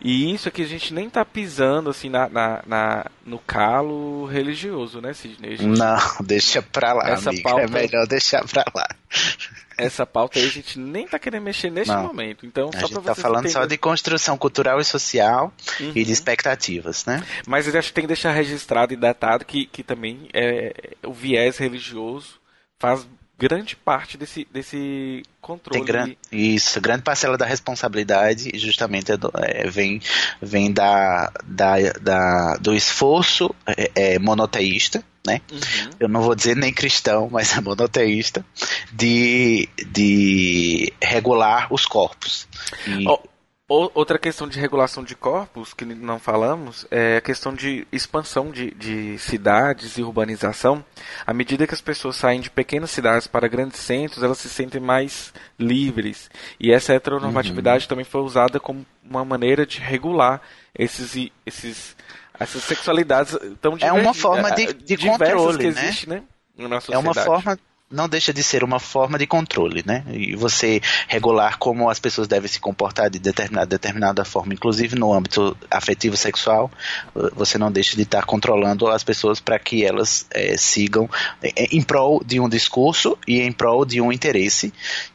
E 0.02 0.34
isso 0.34 0.48
aqui 0.48 0.62
a 0.64 0.68
gente 0.68 0.94
nem 0.94 1.10
tá 1.10 1.24
pisando 1.24 1.90
assim 1.90 2.10
na, 2.10 2.28
na, 2.28 2.64
na 2.66 3.06
no 3.26 3.40
calo 3.40 4.26
religioso, 4.26 5.00
né, 5.00 5.14
Sidney? 5.14 5.56
Gente... 5.58 5.78
Não, 5.78 5.98
deixa 6.26 6.62
pra 6.62 6.94
lá, 6.94 7.10
Essa 7.10 7.30
amiga. 7.30 7.50
É 7.50 7.52
pauta... 7.52 7.66
É 7.66 7.68
melhor 7.68 8.08
deixar 8.08 8.44
pra 8.46 8.66
lá. 8.76 8.88
essa 9.78 10.06
pauta 10.06 10.40
aí 10.40 10.46
a 10.46 10.50
gente 10.50 10.78
nem 10.80 11.08
tá 11.08 11.18
querendo 11.20 11.44
mexer 11.44 11.70
neste 11.72 11.94
Não. 11.94 12.04
momento. 12.04 12.46
Então, 12.46 12.70
A 12.74 12.80
só 12.80 12.88
gente 12.88 13.02
tá 13.02 13.16
falando 13.16 13.44
só 13.46 13.50
entenderem. 13.60 13.68
de 13.70 13.78
construção 13.78 14.38
cultural 14.38 14.80
e 14.80 14.86
social 14.86 15.54
Uhum. 15.80 15.92
e 15.96 16.04
de 16.04 16.12
expectativas, 16.12 17.06
né? 17.06 17.24
Mas 17.48 17.68
eu 17.68 17.78
acho 17.80 17.90
que 17.90 17.94
tem 17.94 18.04
que 18.04 18.08
deixar 18.08 18.32
registrado 18.32 18.94
e 18.94 18.98
datado 18.98 19.46
que, 19.46 19.66
que 19.68 19.84
também 19.84 20.28
é, 20.34 20.74
o 21.06 21.14
viés 21.14 21.58
religioso 21.58 22.40
faz 22.80 23.08
grande 23.38 23.76
parte 23.76 24.18
desse, 24.18 24.48
desse 24.52 25.24
controle. 25.42 25.80
Tem 25.80 25.86
gran... 25.86 26.10
Isso, 26.32 26.80
grande 26.80 27.04
parcela 27.04 27.38
da 27.38 27.46
responsabilidade 27.46 28.52
justamente 28.58 29.12
é 29.12 29.18
do- 29.18 29.32
é, 29.36 29.70
vem, 29.70 30.02
vem 30.42 30.72
da, 30.72 31.32
da, 31.46 31.76
da- 32.02 32.56
do 32.58 32.74
esforço 32.76 33.54
é, 33.68 33.92
é, 33.96 34.20
monoteísta, 34.20 35.04
né? 35.26 35.42
Uhum. 35.52 35.90
Eu 36.00 36.08
não 36.10 36.22
vou 36.22 36.36
dizer 36.36 36.56
nem 36.56 36.72
cristão, 36.74 37.28
mas 37.32 37.58
é 37.58 37.62
monoteísta, 37.62 38.46
de, 38.92 39.68
de 39.92 40.94
regular 41.02 41.68
os 41.74 41.86
corpos. 41.86 42.48
E- 42.88 43.08
Ó, 43.08 43.16
o- 43.16 43.33
outra 43.94 44.20
questão 44.20 44.48
de 44.48 44.60
regulação 44.60 45.04
de 45.04 45.16
corpos 45.16 45.74
que 45.74 45.86
não 45.86 46.20
falamos 46.20 46.86
é 46.92 47.18
a 47.18 47.22
questão 47.22 47.54
de 47.54 47.88
expansão 47.92 48.52
de, 48.52 48.72
de 48.72 49.18
cidades 49.18 49.98
e 49.98 50.04
urbanização. 50.04 50.84
À 51.26 51.34
medida 51.34 51.66
que 51.66 51.74
as 51.74 51.82
pessoas 51.82 52.16
saem 52.16 52.40
de 52.42 52.50
pequenas 52.50 52.92
cidades 52.92 53.26
para 53.28 53.48
grandes 53.48 53.80
centros, 53.80 54.24
elas 54.24 54.38
se 54.38 54.50
sentem 54.50 54.82
mais 54.82 55.34
livres. 55.58 56.30
E 56.60 56.72
essa 56.72 56.94
heteronormatividade 56.94 57.88
também 57.88 58.06
foi 58.06 58.22
usada 58.22 58.60
como 58.60 58.86
uma 59.04 59.24
maneira 59.26 59.66
de 59.66 59.80
regular 59.80 60.42
esses, 60.78 61.30
esses, 61.46 61.96
essas 62.40 62.64
sexualidades 62.64 63.38
tão 63.62 63.78
É 63.80 63.92
uma 63.92 64.14
forma 64.14 64.50
eh, 64.50 64.56
de- 64.56 64.74
de 64.74 64.96
diversas 64.98 65.20
controle, 65.34 65.58
que 65.58 65.72
né? 65.72 65.82
existe, 65.86 66.10
né? 66.10 66.24
na 66.58 66.68
nossa 66.68 66.94
É 66.94 66.98
uma 66.98 67.14
forma, 67.14 67.58
não 67.92 68.10
deixa 68.10 68.34
de 68.34 68.42
ser 68.42 68.64
uma 68.64 68.80
forma 68.80 69.20
de 69.20 69.28
controle, 69.28 69.84
né? 69.86 70.04
E 70.12 70.36
você 70.36 70.82
regular 71.08 71.60
como 71.60 71.90
as 71.90 72.00
pessoas 72.00 72.28
devem 72.28 72.50
se 72.50 72.60
comportar 72.60 73.10
de 73.10 73.20
determinada, 73.20 73.68
determinada 73.68 74.26
forma, 74.26 74.54
inclusive 74.54 74.96
no 74.98 75.14
âmbito 75.14 75.56
afetivo 75.70 76.18
sexual, 76.18 76.72
você 77.36 77.58
não 77.58 77.72
deixa 77.72 77.96
de 77.96 78.02
estar 78.02 78.26
controlando 78.26 78.88
as 78.88 79.04
pessoas 79.04 79.40
para 79.40 79.60
que 79.60 79.86
elas 79.86 80.26
eh, 80.32 80.58
sigam 80.58 81.08
eh, 81.44 81.68
em 81.72 81.84
prol 81.84 82.24
de 82.26 82.40
um 82.40 82.50
discurso 82.50 83.16
e 83.28 83.42
em 83.42 83.52
prol 83.52 83.86
de 83.86 84.02
um 84.02 84.12
interesse 84.12 84.74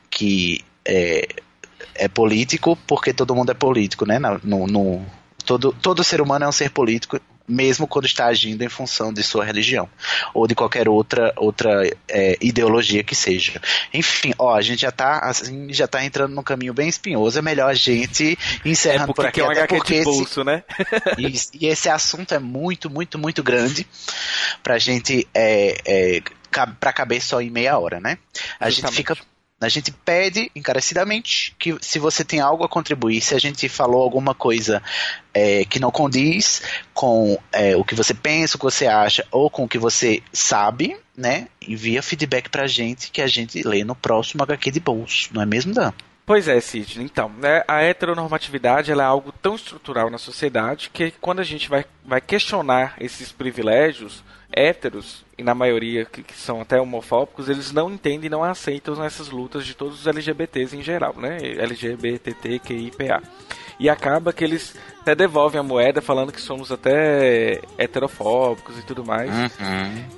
que 0.09 0.65
é, 0.85 1.27
é 1.97 2.09
político, 2.09 2.77
porque 2.87 3.13
todo 3.13 3.35
mundo 3.35 3.51
é 3.51 3.55
político, 3.55 4.07
né? 4.07 4.19
No, 4.45 4.67
no- 4.69 5.05
todo, 5.45 5.73
todo 5.83 6.05
ser 6.05 6.21
humano 6.21 6.45
é 6.45 6.49
um 6.49 6.53
ser 6.53 6.71
político, 6.71 7.19
mesmo 7.49 7.87
quando 7.87 8.05
está 8.05 8.27
agindo 8.27 8.63
em 8.63 8.69
função 8.69 9.13
de 9.13 9.23
sua 9.23 9.45
religião 9.45 9.89
ou 10.35 10.47
de 10.47 10.55
qualquer 10.55 10.89
outra 10.89 11.33
outra 11.37 11.89
é, 12.09 12.37
ideologia 12.41 13.03
que 13.03 13.15
seja. 13.15 13.61
Enfim, 13.93 14.35
ó, 14.39 14.55
a 14.55 14.61
gente 14.61 14.83
já 14.83 14.93
tá 14.93 15.19
assim, 15.21 15.73
já 15.73 15.89
tá 15.89 16.05
entrando 16.05 16.35
num 16.35 16.43
caminho 16.43 16.75
bem 16.75 16.89
espinhoso, 16.89 17.39
é 17.39 17.43
melhor 17.43 17.71
a 17.71 17.75
gente 17.75 18.39
É 18.65 18.69
encerrando 18.69 19.15
por 19.15 19.25
porque 19.25 19.41
aqui, 19.41 19.59
é 19.59 19.63
até 19.63 19.67
porque 19.67 19.95
de 19.95 20.01
esse, 20.01 20.05
bolso, 20.05 20.45
né? 20.45 20.63
e, 21.19 21.65
e 21.65 21.67
esse 21.67 21.89
assunto 21.89 22.35
é 22.35 22.39
muito, 22.39 22.91
muito, 22.91 23.19
muito 23.19 23.43
grande 23.43 23.87
pra 24.63 24.79
gente 24.79 25.27
é, 25.35 25.77
é, 25.87 26.23
pra 26.79 26.93
caber 26.93 27.23
só 27.23 27.41
em 27.41 27.51
meia 27.51 27.79
hora, 27.79 28.01
né? 28.01 28.19
A 28.59 28.69
gente 28.69 28.83
Justamente. 28.83 28.97
fica 28.97 29.17
a 29.61 29.69
gente 29.69 29.91
pede 29.91 30.51
encarecidamente 30.55 31.55
que 31.59 31.77
se 31.81 31.99
você 31.99 32.25
tem 32.25 32.41
algo 32.41 32.63
a 32.63 32.69
contribuir, 32.69 33.21
se 33.21 33.35
a 33.35 33.39
gente 33.39 33.69
falou 33.69 34.03
alguma 34.03 34.35
coisa 34.35 34.83
é, 35.35 35.65
que 35.65 35.81
não 35.81 35.91
condiz 35.91 36.63
com 36.95 37.39
é, 37.53 37.77
o 37.77 37.85
que 37.85 37.95
você 37.95 38.15
pensa, 38.15 38.57
o 38.57 38.59
que 38.59 38.65
você 38.65 38.87
acha, 38.87 39.27
ou 39.33 39.51
com 39.51 39.65
o 39.65 39.69
que 39.69 39.79
você 39.79 40.23
sabe, 40.33 40.97
né? 41.17 41.49
Envia 41.61 42.03
feedback 42.03 42.49
pra 42.49 42.67
gente 42.67 43.11
que 43.11 43.21
a 43.21 43.27
gente 43.27 43.63
lê 43.63 43.83
no 43.83 43.97
próximo 43.97 44.43
HQ 44.45 44.71
de 44.71 44.81
bolso, 44.81 45.31
não 45.33 45.43
é 45.43 45.47
mesmo, 45.47 45.75
Dan? 45.75 45.93
Pois 46.25 46.47
é, 46.47 46.61
Sidney. 46.61 47.07
Então, 47.07 47.31
né, 47.31 47.65
a 47.67 47.83
heteronormatividade 47.83 48.93
é 48.93 49.01
algo 49.01 49.33
tão 49.33 49.55
estrutural 49.55 50.11
na 50.11 50.19
sociedade 50.19 50.91
que 50.93 51.11
quando 51.23 51.41
a 51.41 51.45
gente 51.45 51.71
vai, 51.71 51.87
vai 52.05 52.21
questionar 52.21 52.97
esses 53.01 53.33
privilégios 53.33 54.23
héteros, 54.59 55.25
e 55.37 55.43
na 55.43 55.55
maioria 55.55 56.05
que, 56.05 56.23
que 56.23 56.35
são 56.37 56.61
até 56.61 56.81
homofóbicos, 56.81 57.49
eles 57.49 57.71
não 57.73 57.91
entendem 57.91 58.27
e 58.27 58.31
não 58.31 58.43
aceitam 58.43 59.03
essas 59.05 59.29
lutas 59.31 59.65
de 59.65 59.75
todos 59.75 60.01
os 60.01 60.07
LGBTs 60.07 60.77
em 60.77 60.83
geral, 60.83 61.15
né? 61.17 61.39
LGBTQIPA. 62.23 63.23
E 63.81 63.89
acaba 63.89 64.33
que 64.33 64.43
eles 64.43 64.75
até 65.01 65.15
devolvem 65.15 65.61
a 65.61 65.63
moeda 65.63 66.03
falando 66.03 66.33
que 66.33 66.41
somos 66.41 66.73
até 66.73 67.61
heterofóbicos 67.79 68.77
e 68.77 68.83
tudo 68.83 69.05
mais. 69.05 69.31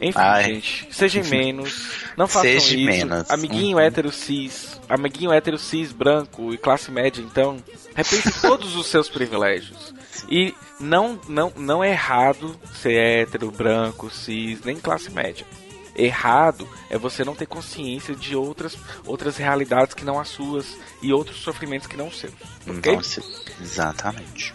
Enfim, 0.01 0.19
Ai. 0.19 0.45
gente, 0.45 0.89
sejam 0.91 1.23
menos, 1.29 2.05
não 2.17 2.27
façam 2.27 2.43
Seja 2.53 2.77
isso. 2.77 2.87
menos. 2.87 3.31
Amiguinho 3.31 3.77
Uhum. 3.77 3.83
hétero 3.83 4.11
cis, 4.11 4.81
amiguinho 4.89 5.31
hétero 5.31 5.59
cis 5.59 5.93
branco 5.93 6.55
e 6.55 6.57
classe 6.57 6.91
média, 6.91 7.21
então, 7.21 7.59
repense 7.95 8.41
todos 8.41 8.75
os 8.75 8.87
seus 8.87 9.11
privilégios. 9.11 9.93
E 10.29 10.55
não, 10.79 11.19
não, 11.29 11.53
não 11.57 11.85
é 11.85 11.91
errado 11.91 12.57
ser 12.81 12.95
hétero, 12.95 13.51
branco, 13.51 14.11
cis, 14.11 14.61
nem 14.63 14.77
classe 14.77 15.11
média. 15.11 15.47
Errado 15.95 16.69
é 16.89 16.97
você 16.97 17.25
não 17.25 17.35
ter 17.35 17.47
consciência 17.47 18.15
de 18.15 18.35
outras, 18.37 18.77
outras 19.05 19.37
realidades 19.37 19.93
que 19.95 20.05
não 20.05 20.19
as 20.21 20.29
suas 20.29 20.77
e 21.03 21.13
outros 21.13 21.39
sofrimentos 21.39 21.87
que 21.87 21.97
não 21.97 22.09
os 22.09 22.19
seus. 22.19 22.33
ok? 22.67 22.75
Então, 22.93 23.03
se- 23.03 23.23
exatamente. 23.61 24.55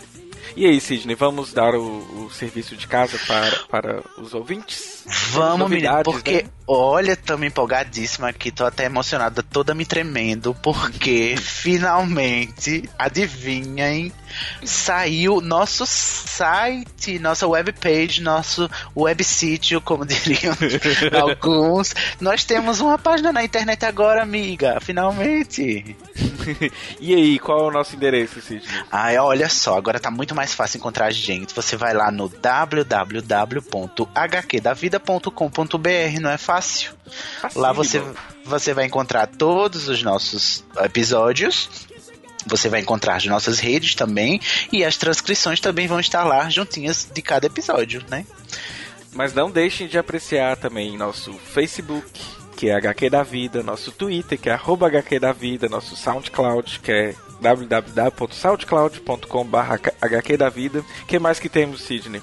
E 0.55 0.65
aí, 0.65 0.79
Sidney, 0.79 1.15
vamos 1.15 1.51
dar 1.51 1.75
o, 1.75 2.25
o 2.25 2.29
serviço 2.31 2.75
de 2.77 2.87
casa 2.87 3.19
para, 3.27 3.59
para 3.67 4.03
os 4.17 4.33
ouvintes? 4.33 4.94
Vamos, 5.05 5.69
menino, 5.69 5.91
Novidades, 5.91 6.13
porque, 6.13 6.43
né? 6.43 6.49
olha, 6.67 7.17
me 7.37 7.47
empolgadíssima 7.47 8.29
aqui, 8.29 8.51
tô 8.51 8.65
até 8.65 8.85
emocionada, 8.85 9.43
toda 9.43 9.75
me 9.75 9.85
tremendo, 9.85 10.55
porque 10.63 11.35
finalmente, 11.39 12.89
adivinhem, 12.97 14.11
saiu 14.63 15.41
nosso 15.41 15.85
site, 15.85 17.19
nossa 17.19 17.47
webpage, 17.47 18.21
nosso 18.21 18.69
websítio, 18.95 19.79
como 19.79 20.05
diriam 20.07 20.55
alguns. 21.21 21.93
Nós 22.19 22.43
temos 22.43 22.79
uma 22.79 22.97
página 22.97 23.31
na 23.31 23.43
internet 23.43 23.85
agora, 23.85 24.23
amiga, 24.23 24.79
finalmente. 24.81 25.95
E 26.99 27.13
aí, 27.13 27.39
qual 27.39 27.59
é 27.59 27.63
o 27.63 27.71
nosso 27.71 27.95
endereço, 27.95 28.39
Sidney? 28.41 28.67
Ai, 28.91 29.17
olha 29.17 29.49
só, 29.49 29.77
agora 29.77 29.99
tá 29.99 30.09
muito 30.09 30.35
mais 30.35 30.53
fácil 30.53 30.77
encontrar 30.77 31.07
a 31.07 31.11
gente. 31.11 31.53
Você 31.53 31.75
vai 31.75 31.93
lá 31.93 32.11
no 32.11 32.29
www.hqdavida.com.br, 34.99 36.19
não 36.21 36.29
é 36.29 36.37
fácil? 36.37 36.93
Lá 37.55 37.71
você, 37.71 38.03
você 38.43 38.73
vai 38.73 38.83
encontrar 38.85 39.27
todos 39.27 39.87
os 39.87 40.03
nossos 40.03 40.65
episódios. 40.83 41.69
Você 42.47 42.69
vai 42.69 42.81
encontrar 42.81 43.15
as 43.15 43.25
nossas 43.25 43.57
redes 43.59 43.95
também. 43.95 44.39
E 44.71 44.85
as 44.85 44.97
transcrições 44.97 45.59
também 45.59 45.87
vão 45.87 45.99
estar 45.99 46.23
lá 46.23 46.47
juntinhas 46.49 47.09
de 47.11 47.21
cada 47.21 47.47
episódio, 47.47 48.03
né? 48.09 48.25
Mas 49.13 49.33
não 49.33 49.49
deixem 49.49 49.87
de 49.87 49.97
apreciar 49.97 50.57
também 50.57 50.95
nosso 50.97 51.33
Facebook, 51.33 52.21
que 52.55 52.69
é 52.69 52.75
HQ 52.75 53.09
da 53.09 53.23
Vida, 53.23 53.63
nosso 53.63 53.91
Twitter, 53.91 54.39
que 54.39 54.49
é 54.49 54.53
arroba 54.53 54.85
HQ 54.87 55.19
da 55.19 55.31
Vida, 55.31 55.67
nosso 55.69 55.95
SoundCloud, 55.95 56.81
que 56.81 56.91
é 56.91 57.15
www.soundcloud.com.br 57.41 59.89
HQ 60.01 60.37
da 60.37 60.49
Vida. 60.49 60.85
O 61.01 61.05
que 61.05 61.17
mais 61.17 61.39
que 61.39 61.49
temos, 61.49 61.81
Sidney? 61.81 62.21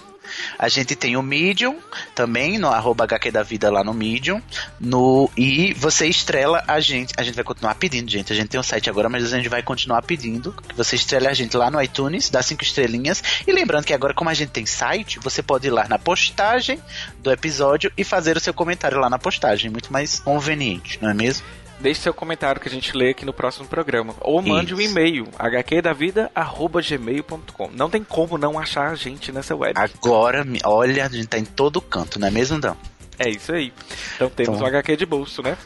A 0.59 0.68
gente 0.68 0.95
tem 0.95 1.16
o 1.16 1.22
Medium 1.22 1.78
também, 2.14 2.59
no 2.59 2.68
arroba 2.68 3.05
HQ 3.05 3.30
da 3.30 3.43
Vida 3.43 3.70
lá 3.70 3.83
no 3.85 3.95
Medium. 3.95 4.41
No, 4.80 5.30
e 5.37 5.72
você 5.74 6.07
estrela 6.07 6.62
a 6.66 6.80
gente. 6.80 7.12
A 7.16 7.22
gente 7.22 7.35
vai 7.35 7.45
continuar 7.45 7.74
pedindo, 7.74 8.11
gente. 8.11 8.33
A 8.33 8.37
gente 8.37 8.49
tem 8.49 8.61
um 8.61 8.62
site 8.62 8.89
agora, 8.89 9.09
mas 9.09 9.33
a 9.33 9.37
gente 9.37 9.49
vai 9.49 9.62
continuar 9.62 10.03
pedindo 10.03 10.53
que 10.68 10.74
você 10.74 10.97
estrele 10.97 11.28
a 11.28 11.35
gente 11.35 11.57
lá 11.57 11.70
no 11.70 11.80
iTunes, 11.83 12.30
dá 12.30 12.43
cinco 12.43 12.62
estrelinhas. 12.62 13.22
E 13.47 13.53
lembrando 13.53 13.85
que 13.85 13.95
agora, 13.95 14.14
como 14.14 14.30
a 14.30 14.35
gente 14.35 14.51
tem 14.51 14.66
site, 14.66 15.18
você 15.18 15.43
pode 15.43 15.66
ir 15.66 15.70
lá 15.70 15.89
na 15.89 15.99
postagem 15.99 16.80
do 17.18 17.30
episódio 17.30 17.93
e 17.97 18.05
fazer 18.05 18.37
o 18.37 18.41
seu 18.41 18.55
comentário 18.55 18.99
lá 18.99 19.09
na 19.09 19.18
postagem. 19.18 19.70
Muito 19.70 19.93
mais 19.93 20.20
conveniente, 20.20 20.99
não 21.01 21.11
é 21.11 21.14
mesmo? 21.14 21.45
deixe 21.83 22.01
seu 22.01 22.14
comentário 22.14 22.59
que 22.61 22.68
a 22.68 22.70
gente 22.70 22.97
lê 22.97 23.11
aqui 23.11 23.26
no 23.26 23.33
próximo 23.33 23.66
programa. 23.66 24.14
Ou 24.20 24.41
mande 24.41 24.72
Isso. 24.72 24.80
um 24.80 24.85
e-mail, 24.85 25.26
hqdavida.gmail.com. 25.39 27.70
Não 27.74 27.91
tem 27.91 28.05
como 28.05 28.39
não 28.39 28.57
achar 28.59 28.91
a 28.91 28.95
gente 28.95 29.30
nessa 29.33 29.55
web. 29.55 29.78
Agora, 29.78 30.47
olha, 30.64 31.05
a 31.05 31.09
gente 31.09 31.26
tá 31.26 31.39
em 31.39 31.45
todo 31.45 31.78
canto, 31.80 32.18
não 32.18 32.28
é 32.28 32.30
mesmo, 32.30 32.59
Dão? 32.61 32.76
É 33.18 33.28
isso 33.28 33.53
aí. 33.53 33.70
Então 34.16 34.30
temos 34.30 34.57
então, 34.57 34.64
um 34.64 34.68
HQ 34.68 34.97
de 34.97 35.05
bolso, 35.05 35.43
né? 35.43 35.59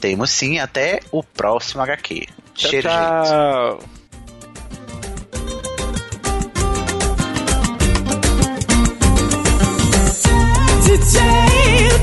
Temos 0.00 0.30
sim, 0.30 0.58
até 0.58 1.00
o 1.12 1.22
próximo 1.22 1.82
HQ. 1.82 2.26
Tchau, 2.54 2.70
Cheiro, 2.70 2.88
tchau. 2.88 3.78
Gente. 3.80 4.00
DJ, 10.90 11.20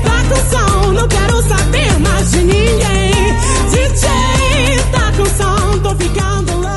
toca 0.02 0.34
o 0.34 0.36
som, 0.50 0.92
não 0.92 1.06
quero 1.08 1.42
saber 1.42 1.98
mais 1.98 2.30
de 2.30 2.38
ninguém. 2.38 3.17
DJ 3.92 4.82
tá 4.92 5.12
cansado, 5.12 5.80
tô 5.80 5.94
ficando 5.96 6.52
louco. 6.52 6.67